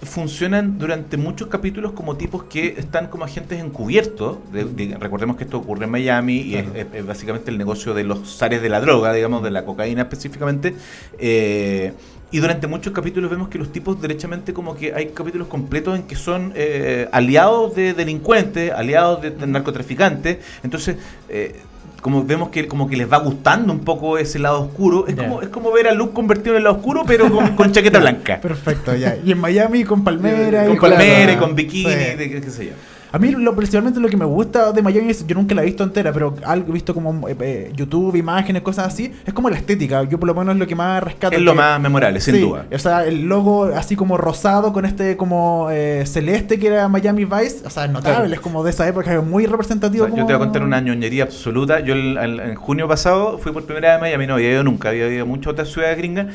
[0.02, 4.38] funcionan durante muchos capítulos como tipos que están como agentes encubiertos.
[4.54, 8.38] De- de- recordemos que esto ocurre en Miami y es básicamente el negocio de los
[8.38, 10.74] zares de la droga, digamos, de la cocaína específicamente.
[11.18, 11.92] Eh,
[12.32, 16.04] y durante muchos capítulos vemos que los tipos derechamente como que hay capítulos completos en
[16.04, 20.38] que son eh, aliados de delincuentes, aliados de, de narcotraficantes.
[20.64, 20.98] Entonces,
[21.30, 21.56] eh,
[22.02, 25.42] como vemos que como que les va gustando un poco ese lado oscuro, es, como,
[25.42, 28.40] es como ver a Luke convertido en el lado oscuro, pero con, con chaqueta blanca.
[28.40, 29.18] Perfecto, ya.
[29.24, 30.66] Y en Miami con palmera.
[30.66, 32.16] con y palmera y con bikini, Sí.
[32.16, 32.72] de, qué sé yo.
[33.12, 35.66] A mí lo, principalmente lo que me gusta de Miami es, yo nunca la he
[35.66, 39.50] visto entera, pero algo he visto como eh, eh, YouTube, imágenes, cosas así, es como
[39.50, 40.04] la estética.
[40.04, 41.36] Yo por lo menos es lo que más rescato.
[41.36, 42.66] Es lo que- más memorable, sin Sí, duda.
[42.72, 47.26] O sea, el logo así como rosado con este como eh, celeste que era Miami
[47.26, 48.34] Vice, o sea, es notable, Claro.
[48.34, 50.06] es como de esa época, es muy O representativo.
[50.06, 51.80] sea, yo te voy a contar una ñoñería absoluta.
[51.80, 54.64] Yo el- el- en junio pasado fui por primera vez a Miami, no había ido
[54.64, 56.28] nunca, había ido a muchas otras ciudades gringas.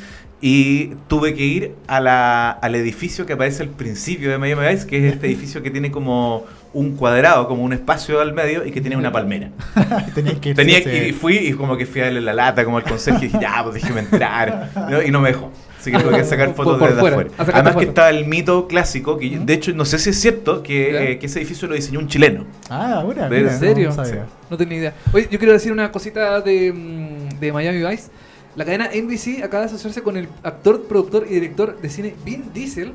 [0.46, 4.86] Y tuve que ir a la, al edificio que aparece al principio de Miami Vice,
[4.86, 8.70] que es este edificio que tiene como un cuadrado, como un espacio al medio y
[8.70, 9.48] que tiene una palmera.
[10.14, 10.96] Tenías que ir, Tenía, sí, sí.
[11.08, 13.38] y fui y como que fui a darle la lata como al conserje y dije,
[13.40, 14.68] ya, pues déjeme entrar.
[14.90, 15.00] ¿no?
[15.02, 15.50] Y no me dejó.
[15.80, 17.52] Así que tuve que sacar fotos por desde fuera, afuera.
[17.58, 20.62] Además que está el mito clásico, que yo- de hecho no sé si es cierto,
[20.62, 22.44] que, eh, que ese edificio lo diseñó un chileno.
[22.68, 23.28] Ah, ahora.
[23.28, 23.94] ¿En mira, ¿En serio?
[23.96, 24.04] no.
[24.50, 24.94] No tenía idea.
[25.14, 28.10] Oye, yo quiero decir una cosita de, mm, de Miami Vice.
[28.56, 32.44] La cadena NBC acaba de asociarse con el actor, productor y director de cine Vin
[32.54, 32.92] Diesel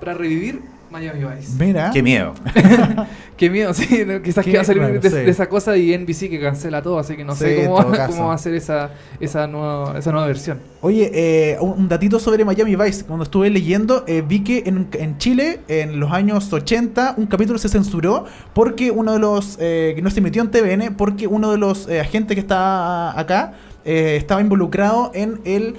[0.00, 1.52] para revivir Miami Vice.
[1.58, 1.90] Mira.
[1.92, 2.32] Qué miedo.
[3.36, 5.16] Qué miedo, sí, no, quizás Qué que va a salir de, sí.
[5.16, 7.92] de esa cosa y NBC que cancela todo, así que no Sí, sé cómo, va-
[7.96, 8.12] caso.
[8.12, 8.90] cómo va a ser esa,
[9.20, 10.58] esa, nueva, esa nueva versión.
[10.80, 13.04] Oye, eh, un un datito sobre Miami Vice.
[13.04, 17.58] Cuando estuve leyendo, eh, vi que en, en Chile, en los años 80, un capítulo
[17.58, 19.58] se censuró porque uno de los.
[19.60, 23.18] eh, que no se emitió en TVN, porque uno de los eh, agentes que está
[23.18, 23.52] acá
[23.86, 25.76] eh, estaba involucrado en el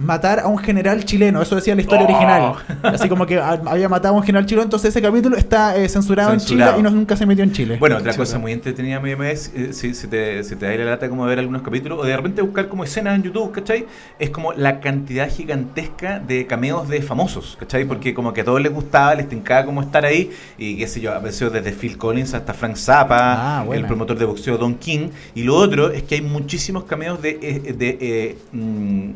[0.00, 1.40] matar a un general chileno.
[1.42, 2.10] Eso decía la historia Oh.
[2.10, 2.54] original.
[2.82, 4.64] Así como que ah, había matado a un general chileno.
[4.64, 6.70] Entonces ese capítulo está eh, censurado, Censurado.
[6.72, 7.76] en Chile y no, nunca se emitió en Chile.
[7.78, 10.84] Bueno, otra cosa muy entretenida me es eh, si, si te, si te da la
[10.92, 13.86] lata como ver algunos capítulos o de repente buscar como escenas en YouTube, ¿cachai?
[14.18, 17.84] Es como la cantidad gigantesca de cameos de famosos, ¿cachai?
[17.84, 21.00] Porque como que a todos les gustaba, les tincaba como estar ahí y qué sé
[21.00, 25.08] yo, apareció desde Phil Collins hasta Frank Zappa, Ah, el promotor de boxeo Don King.
[25.34, 29.10] Y lo otro es que hay muchísimos cameos de, eh, de, eh, mm,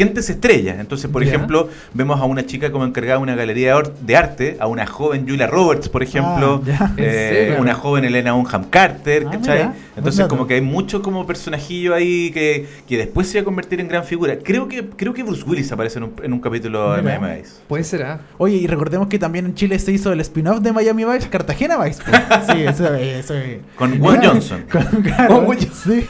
[0.00, 0.76] de emergentes estrellas.
[0.80, 4.66] Entonces, por ejemplo, vemos a una chica como encargada de una galería de arte, a
[4.66, 6.94] una joven Julia Roberts, por ejemplo, Ah, ya.
[6.96, 7.04] ¿En
[7.52, 9.58] eh, una joven Elena Bonham Carter, Ah, ¿cachai?
[9.58, 13.44] mira, Entonces como que hay mucho como personajillo ahí que, que después se va a
[13.44, 14.38] convertir en gran figura.
[14.42, 17.02] Creo que creo que Bruce Willis aparece en un, en un capítulo de.
[17.02, 17.52] Miami Vice.
[17.68, 18.20] Puede ser, ¿ah?
[18.38, 21.82] Oye, y recordemos que también en Chile se hizo el spin-off de Miami Vice, Cartagena
[21.82, 22.02] Vice.
[22.04, 22.20] pues.
[22.50, 23.34] Sí, eso, eso
[23.76, 24.64] Con Won Johnson.
[24.70, 26.06] Con, claro, sí.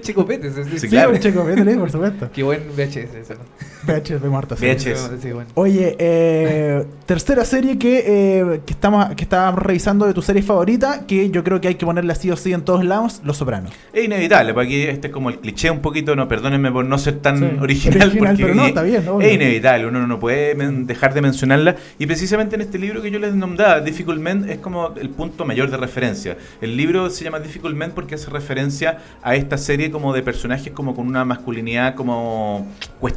[0.00, 0.70] Chico Pete, sí, sí.
[0.70, 1.12] Sí, Sí, claro.
[1.44, 2.30] véndele, por supuesto.
[2.32, 3.92] Qué buen VHS ¿no?
[3.94, 4.56] VHS de Marta.
[4.56, 4.66] sí.
[4.66, 5.10] VHS.
[5.20, 5.50] Sí, bueno.
[5.54, 11.06] Oye, eh, tercera serie que, eh, que estamos que estábamos revisando de tu serie favorita,
[11.06, 13.72] que yo creo que hay que ponerla sí o sí en todos lados, Los Sopranos.
[13.92, 16.98] Es inevitable, porque aquí este es como el cliché un poquito, no, perdónenme por no
[16.98, 19.26] ser tan Sí, original, original, porque pero no, es- está bien, obvio.
[19.26, 20.54] es inevitable, uno no puede
[20.84, 21.76] dejar de mencionarla.
[21.98, 25.44] Y precisamente en este libro que yo les nombraba, Difficult Men, es como el punto
[25.44, 26.36] mayor de referencia.
[26.60, 30.72] El libro se llama Difficult Men porque hace referencia a esta serie como de personajes
[30.72, 32.66] como con una masculinidad como
[33.00, 33.07] cuestionada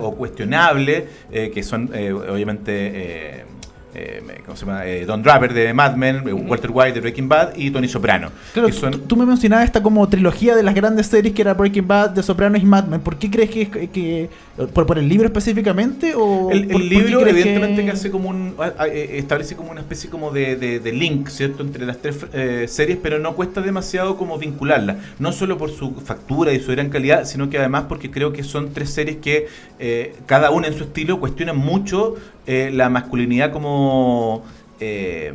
[0.00, 3.44] o cuestionable, eh, que son eh, obviamente...
[3.94, 4.86] eh, eh, ¿cómo se llama?
[4.86, 8.30] Eh, Don Draper de Mad Men, eh, Walter White de Breaking Bad y Tony Soprano.
[8.52, 11.54] Claro, que son- tú, me mencionabas esta como trilogía de las grandes series que era
[11.54, 13.00] Breaking Bad, The Sopranos y Mad Men.
[13.00, 14.28] ¿Por qué crees que, es- que
[14.74, 17.90] por, por el libro específicamente o El, el libro evidentemente que...
[17.90, 18.54] hace como un
[18.86, 22.66] eh, establece como una especie como de, de- de link cierto entre las tres eh,
[22.68, 26.90] series pero no cuesta demasiado como vincularlas no solo por su factura y su gran
[26.90, 29.46] calidad sino que además porque creo que son tres series que
[29.78, 32.16] eh, cada una en su estilo cuestionan mucho
[32.52, 34.42] eh, la masculinidad como
[34.80, 35.32] eh,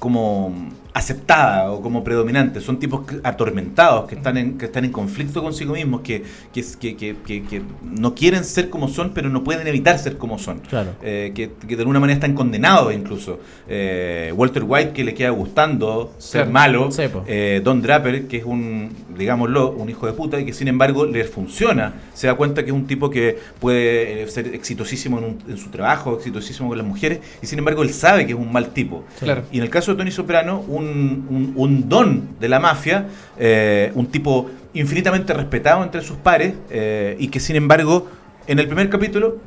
[0.00, 0.52] como
[0.94, 2.60] aceptada o como predominante.
[2.60, 6.22] Son tipos atormentados, que están en, que están en conflicto consigo mismos, que,
[6.52, 6.62] que,
[6.96, 10.60] que, que- no quieren ser como son, pero no pueden evitar ser como son.
[10.60, 10.92] Claro.
[11.02, 13.40] Eh, que, de alguna manera están condenados incluso.
[13.68, 16.90] Eh, Walter White, que le queda gustando ser malo.
[16.92, 17.02] Sí.
[17.26, 21.04] Eh, Don Draper, que es un, digámoslo, un hijo de puta y que sin embargo
[21.06, 21.94] le funciona.
[22.14, 25.70] Se da cuenta que es un tipo que puede ser exitosísimo en, un- en su
[25.70, 29.04] trabajo, exitosísimo con las mujeres, y sin embargo él sabe que es un mal tipo.
[29.18, 29.42] Claro.
[29.50, 33.06] Y en el caso de Tony Soprano, un, un- un don de la mafia,
[33.38, 38.08] eh, un tipo infinitamente respetado entre sus pares, eh, y que sin embargo,
[38.46, 39.38] en el primer capítulo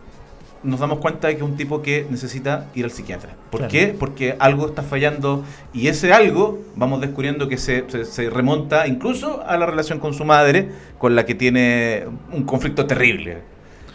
[0.63, 3.35] nos damos cuenta de que es un tipo que necesita ir al psiquiatra.
[3.51, 3.71] ¿Por Claro.
[3.71, 3.95] qué?
[3.97, 9.43] Porque algo está fallando y ese algo vamos descubriendo que se, se- se remonta incluso
[9.45, 13.37] a la relación con su madre, con la que tiene un conflicto terrible.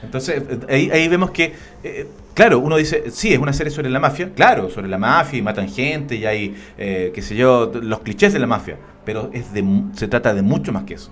[0.05, 1.53] Entonces, eh, ahí, ahí vemos que,
[1.85, 5.39] eh, claro, uno dice, sí, es una serie sobre la mafia, claro, sobre la mafia
[5.39, 9.31] y matan gente y hay, eh, qué sé yo, los clichés de la mafia, pero
[9.33, 9.65] es de,
[9.95, 11.11] se trata de mucho más que eso.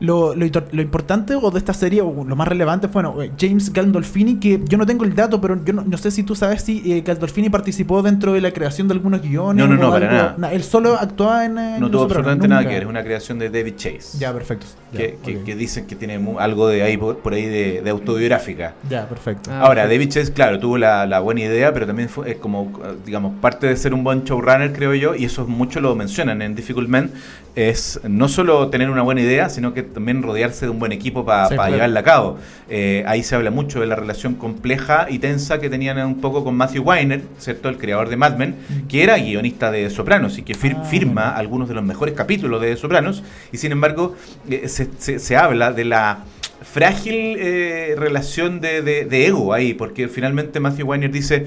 [0.00, 3.30] Lo, lo, lo importante o de esta serie, o lo más relevante, fue bueno, eh,
[3.38, 6.34] James Gandolfini, que yo no tengo el dato, pero yo no, no sé si tú
[6.34, 9.64] sabes si eh, Gandolfini participó dentro de la creación de algunos guiones.
[9.66, 10.16] No, no, no, para algo.
[10.18, 10.34] nada.
[10.38, 11.58] Na- él solo actuaba en.
[11.58, 14.18] eh, No tuvo absolutamente nada que ver, es una creación de David Chase.
[14.18, 14.66] Ya, perfecto.
[14.92, 15.44] Ya, que, que- ok.
[15.44, 18.74] que dicen que tiene algo de ahí por, por ahí de, de autobiográfica.
[18.88, 19.50] Ya, perfecto.
[19.52, 19.88] Ah, Ahora, perfecto.
[19.94, 22.72] David Chase, claro, tuvo la, la buena idea, pero también fue es como,
[23.06, 26.54] digamos, parte de ser un buen showrunner, creo yo, y eso mucho lo mencionan en
[26.54, 27.10] Difficult Men,
[27.56, 31.24] es no solo tener una buena idea, sino que también rodearse de un buen equipo
[31.24, 31.72] para Sí, claro.
[31.72, 32.38] llevarla a cabo.
[32.68, 36.42] Eh, ahí se habla mucho de la relación compleja y tensa que tenían un poco
[36.42, 37.68] con Matthew Weiner, ¿cierto?
[37.68, 38.56] El creador de Mad Men,
[38.88, 40.80] que era guionista de Sopranos y que fir- Mm.
[40.80, 41.36] Ah, firma bueno.
[41.38, 44.14] algunos de los mejores capítulos de Sopranos, y sin embargo,
[44.50, 46.24] eh, se, se- se habla de la
[46.62, 51.46] frágil eh, relación de, de- de ego ahí, porque finalmente Matthew Weiner dice,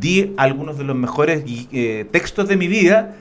[0.00, 3.16] di algunos de los mejores eh, textos de mi vida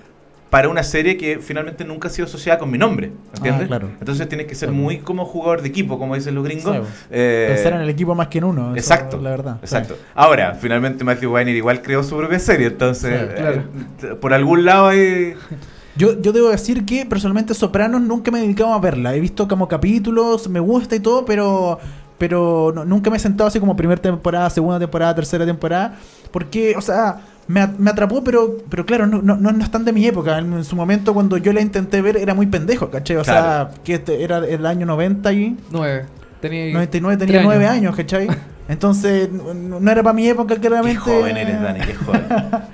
[0.50, 3.66] para una serie que finalmente nunca ha sido asociada con mi nombre, ¿entiendes?
[3.66, 3.90] Ah, claro.
[4.00, 6.76] Entonces tienes que ser muy como jugador de equipo, como dicen los gringos.
[6.76, 8.68] Sí, Eh, Pensar en el equipo más que en uno.
[8.76, 9.58] eso, Exacto, La verdad.
[9.62, 9.98] Exacto.
[10.16, 13.64] Ahora, finalmente Matthew Weiner igual creó su propia serie, entonces, Sí, claro.
[14.04, 15.34] eh, por algún lado hay...
[15.98, 19.16] Yo, yo debo decir que personalmente Sopranos nunca me he dedicado a verla.
[19.16, 21.80] He visto como capítulos, me gusta y todo, pero
[22.20, 25.96] pero no- nunca me he sentado así como primera temporada, segunda temporada, tercera temporada.
[26.32, 29.86] Porque, o sea, me, at- me atrapó, pero pero claro, no, no, no es tan
[29.86, 30.38] de mi época.
[30.40, 33.18] En, en su momento, cuando yo la intenté ver, era muy pendejo, ¿cachai?
[33.18, 33.72] O Claro.
[33.74, 35.58] sea, que este era el año 90 y...
[35.72, 36.06] Nueve.
[36.42, 38.28] Tenía 99 tres tenía 9 años, ¿cachai?
[38.70, 41.00] Entonces, no, no era para mi época Qué claramente.
[41.00, 42.24] joven eres, Dani, qué joven.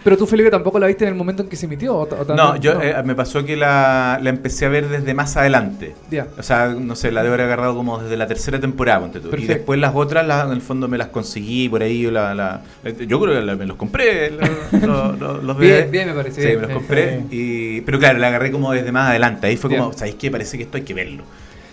[0.04, 1.96] Pero tú, Felipe, tampoco la viste en el momento en que se emitió.
[1.96, 2.36] ¿o, o?
[2.36, 5.94] No, yo eh, me pasó que la, la empecé a ver desde más adelante.
[6.10, 6.26] Ya.
[6.36, 9.30] O sea, no sé, la debo haber agarrado como desde la tercera temporada, ponte tú.
[9.38, 12.10] Y después las otras, las- en el fondo me las conseguí por ahí.
[12.10, 14.50] La, la- eh, yo creo que la- me los compré, los,
[14.84, 17.22] los, los- los Bien, bien, me parece, Sí, bien, me los compré.
[17.30, 19.46] Y, pero claro, la agarré como desde más adelante.
[19.46, 19.98] Ahí fue como, Bien.
[20.00, 20.32] ¿sabéis qué?
[20.32, 21.24] Parece que esto hay que verlo.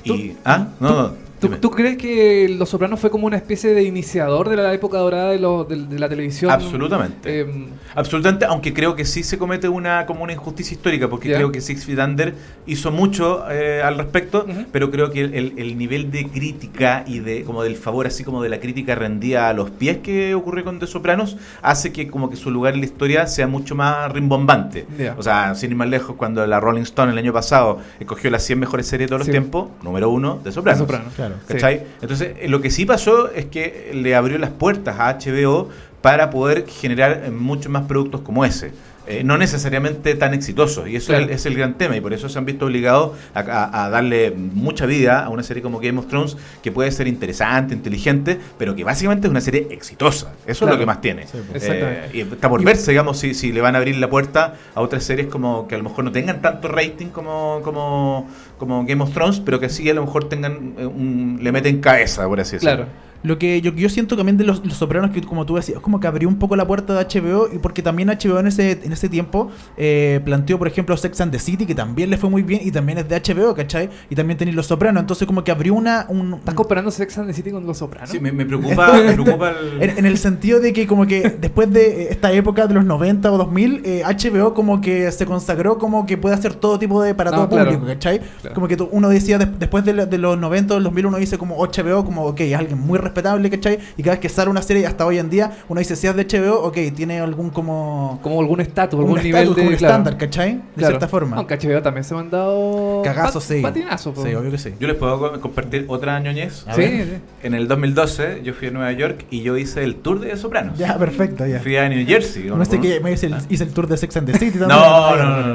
[0.05, 0.68] Tú- Y, ¿Ah?
[0.78, 1.30] No, no.
[1.41, 5.30] ¿Tú, crees que Los Sopranos fue como una especie de iniciador de la época dorada
[5.30, 6.51] de, lo- de- de la televisión?
[6.51, 7.41] Absolutamente.
[7.41, 11.51] Eh, Absolutamente, aunque creo que sí se comete una como una injusticia histórica, porque creo
[11.51, 12.34] que Six Feet Under
[12.66, 17.18] hizo mucho eh, al respecto, pero creo que el, el- el nivel de crítica y
[17.20, 20.62] de como del favor, así como de la crítica rendida a los pies que ocurre
[20.62, 24.12] con The Sopranos, hace que como que su lugar en la historia sea mucho más
[24.12, 24.86] rimbombante.
[25.16, 28.43] O sea, sin ir más lejos, cuando la Rolling Stone el año pasado escogió las
[28.45, 29.32] 100 mejores series de todos Sí.
[29.32, 30.78] los tiempos, número uno, The Sopranos.
[30.80, 31.12] Sopranos.
[31.14, 31.30] Claro.
[31.47, 31.83] ¿Cachai?
[32.01, 35.68] Entonces, lo que sí pasó es que le abrió las puertas a HBO
[36.01, 38.72] para poder generar muchos más productos como ese.
[39.11, 41.24] Eh, no necesariamente tan exitosos, y eso Claro.
[41.24, 43.84] es, el, es el gran tema, y por eso se han visto obligados a, a-
[43.86, 47.74] a darle mucha vida a una serie como Game of Thrones, que puede ser interesante,
[47.74, 50.32] inteligente, pero que básicamente es una serie exitosa.
[50.46, 51.26] Eso es lo que más tiene.
[51.26, 51.64] Sí, pues.
[51.68, 54.80] Eh, y está por verse, digamos, si, si le van a abrir la puerta a
[54.80, 59.02] otras series como que a lo mejor no tengan tanto rating como, como, como Game
[59.02, 62.40] of Thrones, pero que sí a lo mejor tengan eh, un, le meten cabeza, por
[62.40, 62.76] así decirlo.
[62.76, 62.90] claro.
[63.23, 65.83] Lo que yo, yo siento también de los, los sopranos, que como tú decías, es
[65.83, 68.81] como que abrió un poco la puerta de HBO, y porque también HBO en ese,
[68.83, 72.31] en ese tiempo eh, planteó, por ejemplo, Sex and the City, que también le fue
[72.31, 73.91] muy bien, y también es de HBO, ¿cachai?
[74.09, 76.07] Y también tenéis los sopranos, entonces como que abrió una...
[76.09, 78.11] Un, ¿Estás comparando Sex and the City con Los Sopranos?
[78.11, 81.21] Sí, me, me preocupa, me preocupa el- En, en el sentido de que como que
[81.41, 85.79] después de esta época de los 90 o 2000, eh, HBO como que se consagró
[85.79, 87.64] como que puede hacer todo tipo de para No, todo claro.
[87.73, 88.21] público, ¿cachai?
[88.41, 88.55] Claro.
[88.55, 91.18] Como que tú- uno decía des- después de, de los 90 o del 2000 uno
[91.18, 93.78] dice como HBO como ok, es alguien muy respetable, ¿cachai?
[93.96, 96.14] Y cada vez que sale una serie hasta hoy en día, uno dice si es
[96.16, 98.18] de HBO, ok, tiene algún como...
[98.22, 99.54] Como algún estatus, algún nivel de...
[99.54, 99.86] como un claro.
[99.94, 100.52] estándar, ¿cachai?
[100.54, 100.92] De Claro.
[100.92, 101.36] cierta forma.
[101.36, 103.02] Aunque HBO también se han dado...
[103.04, 104.11] Cagazos, pat- sí.
[104.22, 104.74] Sí, obvio que sí.
[104.80, 106.64] Yo les puedo co- compartir otra ñoñez.
[106.74, 107.04] Sí, sí.
[107.42, 110.78] En el 2012 yo fui a Nueva York y yo hice el tour de Sopranos.
[110.78, 111.61] Ya, perfecto, ya.
[111.61, 112.44] Fui a New Jersey.
[112.44, 114.68] No sé que me hice el, hice el tour de Sex and the City también.
[114.80, 115.24] No, no,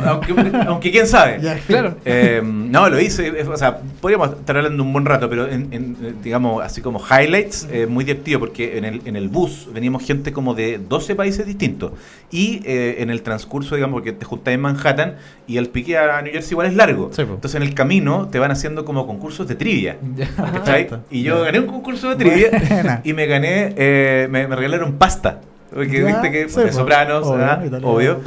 [0.00, 0.10] no.
[0.10, 0.34] Aunque,
[0.66, 1.40] aunque quién sabe.
[1.40, 1.56] Ya.
[1.66, 1.96] Claro.
[2.04, 5.96] Eh, no, lo hice, o sea, podríamos estar hablando un buen rato, pero en, en,
[6.02, 10.04] eh, digamos, así como highlights, eh, muy divertido, porque en el, en el bus veníamos
[10.04, 11.92] gente como de 12 países distintos,
[12.30, 16.20] y eh, en el transcurso, digamos, porque te juntas en Manhattan, y el pique a
[16.22, 19.48] New Jersey igual es largo, Sí, entonces en el camino te van haciendo como concursos
[19.48, 19.96] de trivia.
[21.10, 23.00] Y yo gané un concurso de trivia, Buena.
[23.04, 25.40] y me gané, eh, me, me regalaron pasta,
[25.72, 28.20] porque Ya, viste que sí, de pues, sopranos, obvio, obvio.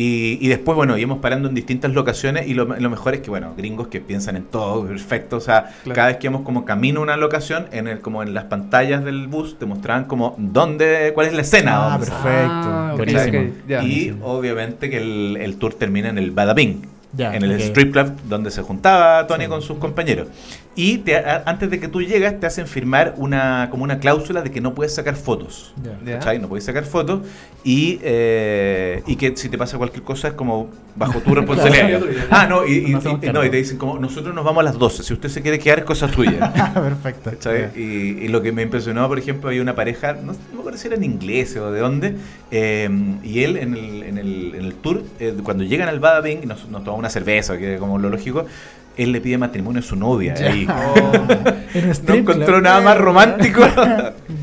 [0.00, 3.30] Y, y después, bueno, íbamos parando en distintas locaciones y lo, lo mejor es que,
[3.30, 5.38] bueno, gringos que piensan en todo, perfecto.
[5.38, 5.96] O sea, Claro.
[5.96, 9.04] cada vez que íbamos como camino a una locación, en el, como en las pantallas
[9.04, 11.94] del bus, te mostraban como dónde, cuál es la escena.
[11.94, 12.12] Ah, está.
[12.14, 12.68] perfecto.
[12.70, 13.82] Ah, Buenísimo.
[13.82, 16.82] Y obviamente que el, el tour termina en el Badabing.
[17.16, 17.60] Ya, en el ok.
[17.60, 19.48] strip club donde se juntaba Tony Sí.
[19.50, 20.28] con sus compañeros.
[20.76, 24.42] Y te- a- antes de que tú llegas te hacen firmar una como una cláusula
[24.42, 25.72] de que no puedes sacar fotos.
[26.04, 26.38] ¿Cachai?
[26.38, 27.22] No puedes sacar fotos
[27.64, 32.00] y, eh, y que si te pasa cualquier cosa es como bajo tu responsabilidad.
[32.00, 32.26] Claro.
[32.30, 33.44] ah, no, y, y- Nos hacemos y- no, cargo.
[33.46, 35.80] y te dicen como nosotros nos vamos a las 12, si usted se quiere quedar
[35.80, 36.52] es cosa suya.
[36.74, 37.30] Perfecto.
[37.30, 37.70] ¿Cachai?
[37.74, 37.80] Ya.
[37.80, 40.78] Y, y lo que me impresionó, por ejemplo, hay una pareja, no, no me acuerdo
[40.78, 42.14] si eran ingleses o de dónde,
[42.50, 42.88] eh,
[43.22, 46.68] y él en el, en el, en el tour, eh, cuando llegan al Badabing, nos,
[46.68, 48.46] nos toma una cerveza, que es como lo lógico,
[48.96, 50.34] él le pide matrimonio a su novia.
[50.34, 50.50] Ya.
[50.50, 50.66] ahí.
[51.74, 53.60] En un No encontró nada más romántico.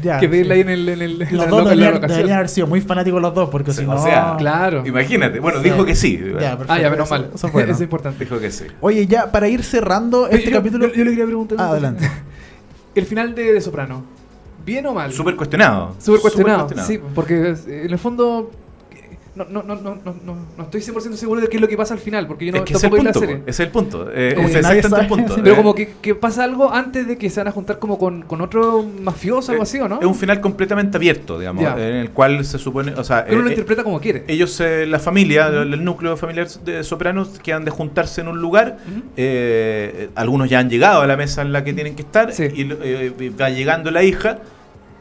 [0.03, 0.57] Ya, que pedirle sí.
[0.57, 0.89] ahí en el...
[0.89, 3.49] En el en Los dos en la deberían, deberían haber sido muy fanáticos los dos,
[3.49, 4.03] porque Sí, si o no.
[4.03, 4.85] sea, Claro.
[4.85, 5.39] Imagínate.
[5.39, 5.63] Bueno, Sí.
[5.71, 6.19] dijo que sí.
[6.39, 6.73] Ya, perfecto.
[6.73, 7.31] Ah, ya, menos Eso- mal.
[7.33, 7.71] eso es bueno.
[7.73, 8.23] es importante.
[8.23, 8.65] Dijo que sí.
[8.81, 10.87] Oye, ya para ir cerrando este yo, capítulo.
[10.89, 11.57] yo- yo le quería preguntar.
[11.59, 12.07] Ah, adelante.
[12.93, 13.61] El final de, de
[14.65, 15.11] ¿Bien o mal?
[15.11, 15.95] Súper cuestionado.
[15.99, 16.67] Súper cuestionado.
[16.85, 18.51] Sí, porque eh, en el fondo
[19.35, 21.75] no, no, no, no, no, no, no estoy 100% seguro de qué es lo que
[21.75, 23.19] pasa al final, porque yo no es que es el la punto.
[23.19, 23.41] serie.
[23.45, 24.07] es el punto.
[24.09, 25.35] Eh, que es exactamente punto.
[25.35, 27.97] Pero Eh, como que, que pasa algo antes de que se van a juntar como
[27.97, 29.99] con, con otro mafioso, algo así, ¿o no?
[29.99, 33.43] Es un final completamente abierto, digamos, en el cual se supone, o sea, Pero uno
[33.43, 34.23] lo eh, interpreta como quiere.
[34.29, 38.29] ellos, eh, la familia, el, el núcleo familiar de Sopranos, que han de juntarse en
[38.29, 38.77] un lugar.
[39.17, 42.43] Eh, algunos ya han llegado a la mesa en la que tienen que estar Sí.
[42.55, 44.39] y eh, va llegando la hija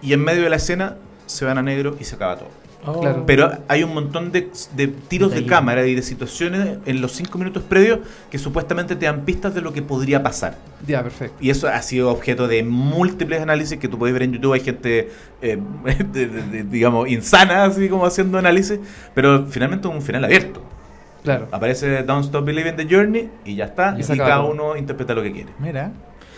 [0.04, 0.96] y en medio de la escena
[1.26, 2.48] se van a negro y se acaba todo.
[3.00, 3.24] Claro.
[3.26, 7.38] Pero hay un montón de, de tiros de cámara y de situaciones en los cinco
[7.38, 8.00] minutos previos
[8.30, 10.58] que supuestamente te dan pistas de lo que podría pasar.
[10.86, 11.34] Ya, perfecto.
[11.40, 14.52] Y eso ha sido objeto de múltiples análisis que tú puedes ver en YouTube.
[14.52, 15.08] Hay gente,
[15.40, 15.58] eh,
[16.12, 18.78] de- de- de- digamos, insana, así como haciendo análisis.
[19.14, 20.62] Pero finalmente es un final abierto.
[21.22, 21.48] Claro.
[21.52, 23.96] Aparece Don't Stop Believing the Journey y ya está.
[23.98, 25.48] Y cada uno interpreta lo que quiere.
[25.58, 25.90] Mira.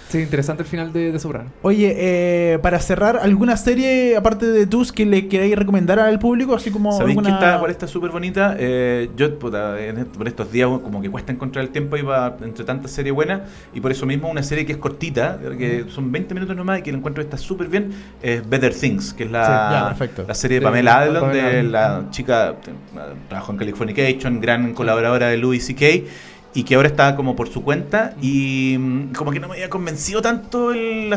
[0.08, 1.50] Sí, interesante el final de, de Soprano.
[1.62, 6.54] Oye, eh, para cerrar, ¿alguna serie, aparte de Tus, que le queráis recomendar al público?
[6.54, 7.38] Así como ¿Sabéis alguna...
[7.38, 8.54] que está, cuál está súper bonita?
[8.58, 12.64] Eh, yo, puta, en por estos días, como que cuesta encontrar el tiempo va entre
[12.64, 13.40] tantas series buenas.
[13.74, 16.82] Y por eso mismo, una serie que es cortita, que son 20 minutos nomás y
[16.82, 17.90] que la encuentro está súper bien,
[18.22, 20.24] es Better Things, que es Sí, la, ya, perfecto.
[20.28, 21.72] la serie de De Pamela Adlon, Pamela de Adlon.
[21.72, 26.08] la chica, eh, trabajó en Californication, gran colaboradora de Louis C.K.
[26.56, 29.68] Y que ahora está como por su cuenta y mm, como que no me había
[29.68, 31.12] convencido tanto el,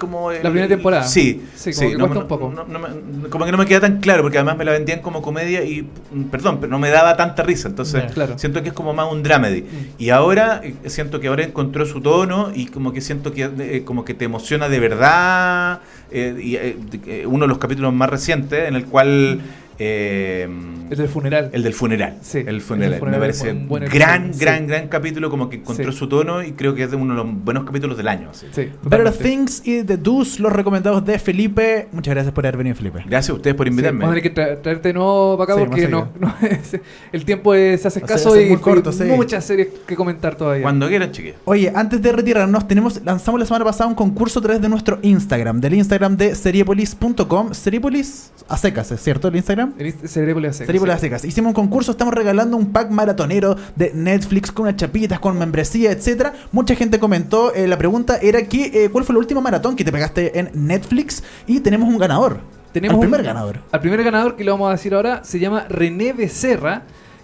[0.00, 1.04] como el- La primera temporada.
[1.04, 2.52] Sí, Sí, como que no, cuesta un poco.
[2.56, 5.00] no- no me- como que no me queda tan claro porque además me la vendían
[5.00, 8.10] como comedia y mm, perdón, pero no me daba tanta risa, entonces.
[8.12, 8.38] Claro.
[8.38, 9.64] siento que es como más un dramedy.
[9.98, 13.82] Y ahora eh, siento que ahora encontró su tono y como que siento que eh,
[13.84, 15.80] como que te emociona de verdad
[16.10, 16.76] eh, y eh,
[17.06, 19.40] eh, uno de los capítulos más recientes en el cual
[19.78, 20.48] eh,
[20.90, 21.50] El del funeral.
[21.52, 22.18] el del funeral.
[22.22, 22.94] Sí, el funeral.
[22.94, 24.66] el funeral Me parece un buen gran, gran, sí.
[24.68, 25.98] gran capítulo, como que encontró Sí.
[25.98, 28.28] su tono y creo que es de uno de los buenos capítulos del año.
[28.32, 29.12] Sí, Better.
[29.12, 31.88] Things y The Deuce, los recomendados de Felipe.
[31.92, 32.98] Muchas gracias por haber venido, Felipe.
[33.06, 34.00] Gracias a ustedes por invitarme.
[34.00, 36.78] vamos a tener que tra- traerte de nuevo para acá Sí, porque no, no es-
[37.12, 39.04] el tiempo es- se hace escaso y muy corto, sí.
[39.04, 40.62] muchas series que comentar todavía.
[40.62, 41.36] Cuando quieran, chiquillos.
[41.44, 44.98] Oye, antes de retirarnos, tenemos, lanzamos la semana pasada un concurso a través de nuestro
[45.02, 47.52] Instagram, del Instagram de seriepolis.com.
[47.54, 49.67] Seriepolis a secas, ¿es cierto el Instagram?
[49.78, 51.00] El Inst- Cerebro a sí.
[51.00, 51.24] secas.
[51.24, 55.90] Hicimos un concurso, estamos regalando un pack maratonero de Netflix con unas chapitas, con membresía,
[55.92, 56.32] etcétera.
[56.52, 59.84] Mucha gente comentó, eh, la pregunta era que, eh, ¿cuál fue la última maratón que
[59.84, 61.22] te pegaste en Netflix?
[61.46, 62.40] Y tenemos un ganador.
[62.72, 63.60] Tenemos el primer un- ganador.
[63.72, 66.82] Al primer ganador que le vamos a decir ahora se llama René Becerra,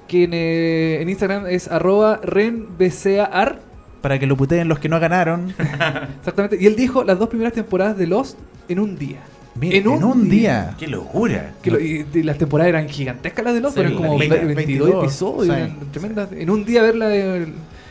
[0.09, 3.61] que en, eh, en Instagram es arroba renbcear.
[4.01, 5.55] Para que lo puteen los que no ganaron.
[6.19, 6.59] Exactamente.
[6.61, 8.39] Y él dijo las dos primeras temporadas de Lost
[8.69, 9.21] en un día.
[9.57, 10.75] Mira, en un día.
[10.79, 11.53] ¡Qué locura!
[11.63, 14.37] Que lo- y, y las temporadas eran gigantescas las de Lost, Sí, eran como 20,
[14.37, 15.63] 22, 22, episodios, sí.
[15.63, 16.29] eran tremendas.
[16.33, 17.47] En un día verla de...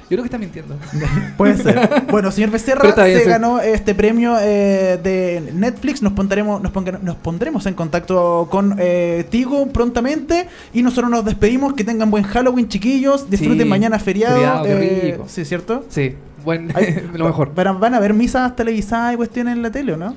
[0.09, 0.75] Yo creo que está mintiendo.
[1.37, 2.03] Puede ser.
[2.11, 3.29] Bueno, señor Becerra bien, se sí.
[3.29, 6.01] ganó este premio eh, de Netflix.
[6.03, 10.47] Nos pondremos, nos, ponga- nos pondremos en contacto con eh, Tigo prontamente.
[10.73, 11.73] Y nosotros nos despedimos.
[11.73, 13.29] Que tengan buen Halloween, chiquillos.
[13.29, 14.35] Disfruten Sí, mañana feriado.
[14.35, 15.23] feriado, qué eh, rico.
[15.27, 15.85] sí, ¿cierto?
[15.89, 17.55] Sí, buen, Ay, lo mejor.
[17.55, 20.13] ¿Van a, van a ver misas televisadas y cuestiones en la tele o no?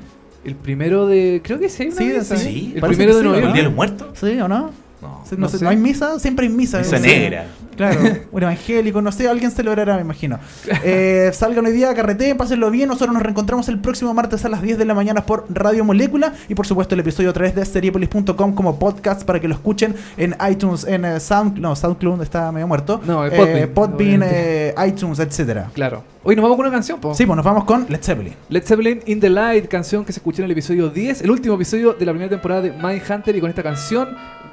[0.46, 1.40] El primero de...
[1.42, 1.82] Creo que sí.
[1.82, 2.72] hay una Sí, mesa, sí.
[2.76, 3.52] El parece primero que de sí, ¿o ¿El.
[3.52, 4.08] Día de los Muertos?
[4.18, 4.70] ¿Sí o no?
[5.06, 5.24] No.
[5.30, 5.64] No no sé, sé.
[5.64, 6.18] ¿no hay misa?
[6.18, 6.78] Siempre hay misa.
[6.78, 7.46] Misa negra.
[7.76, 8.00] Claro,
[8.32, 10.38] un evangélico, no sé, alguien celebrará, me imagino.
[10.82, 12.88] Eh, salgan hoy día, carreteen, pásenlo bien.
[12.88, 16.32] Nosotros nos reencontramos el próximo martes a las 10 de la mañana por Radio Molécula.
[16.48, 19.94] Y por supuesto, el episodio a través de seriepolis.com como podcast para que lo escuchen
[20.16, 23.00] en iTunes, en eh, Sound, no, SoundCloud está medio muerto.
[23.04, 25.70] No, Eh, Podbean, eh, iTunes, etcétera.
[25.74, 26.02] Claro.
[26.24, 27.14] Hoy nos vamos con una canción, po.
[27.14, 28.34] Sí, pues nos vamos con Led Zeppelin.
[28.48, 31.54] Led Zeppelin In the Light, canción que se escuchó en el episodio 10, el último
[31.54, 33.36] episodio de la primera temporada de Mindhunter.
[33.36, 34.08] Y con esta canción,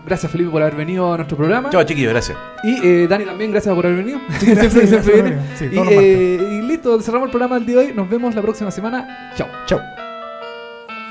[0.06, 1.70] gracias Felipe por haber venido a nuestro programa.
[1.70, 2.38] Chao, chiquillos, gracias.
[2.64, 4.20] Y eh, Dani también, gracias por haber venido.
[4.30, 5.30] Gracias, siempre, siempre gracias por viene.
[5.32, 5.58] venir.
[5.58, 7.93] Sí, y, eh, y listo, cerramos el programa del día de hoy.
[7.93, 9.32] Nos vemos la próxima semana.
[9.36, 9.47] Chao.
[9.66, 9.80] Chau.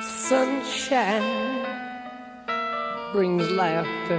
[0.02, 1.22] Sunshine
[3.12, 4.18] brings laughter.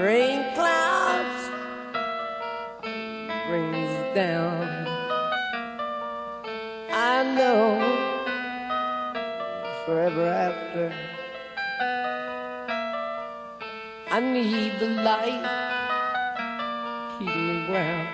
[0.00, 1.50] Rain clouds
[3.48, 4.68] brings down.
[6.90, 7.80] I know
[9.86, 10.92] forever after.
[14.14, 15.40] I need the light,
[17.18, 18.08] keep me ground.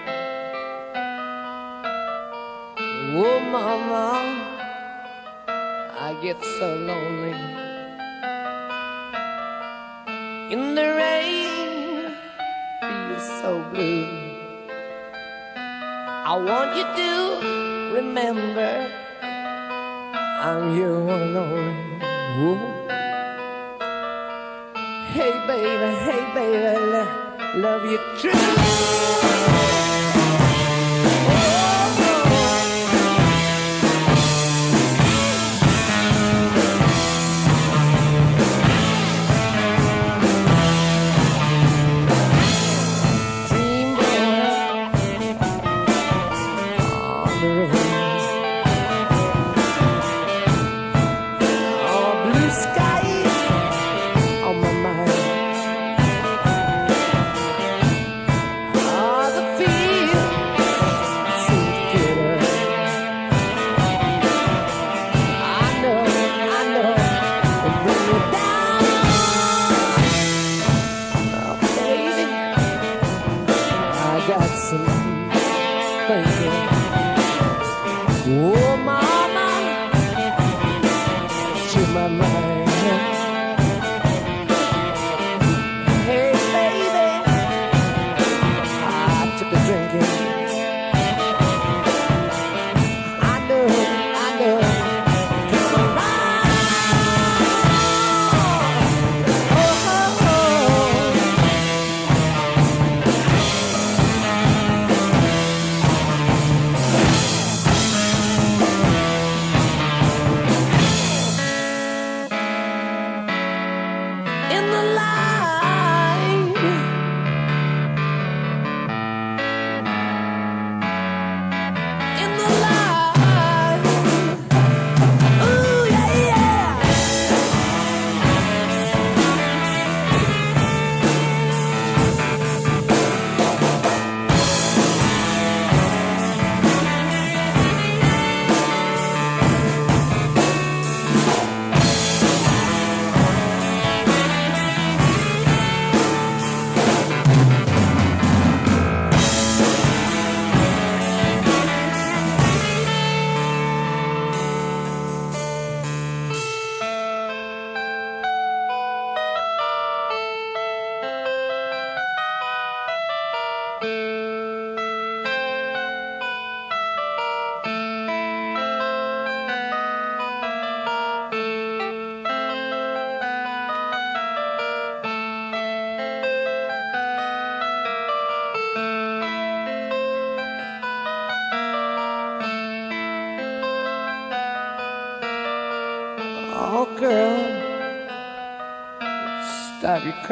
[3.18, 4.22] Oh, mama,
[5.99, 7.34] I get so lonely.
[10.55, 12.14] In the rain,
[12.80, 14.07] feels so blue.
[16.30, 17.11] I want you to
[17.96, 18.86] remember
[20.46, 22.78] I'm your one and only.
[25.18, 29.17] Hey, baby, hey, baby, love you true.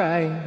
[0.07, 0.46] Stop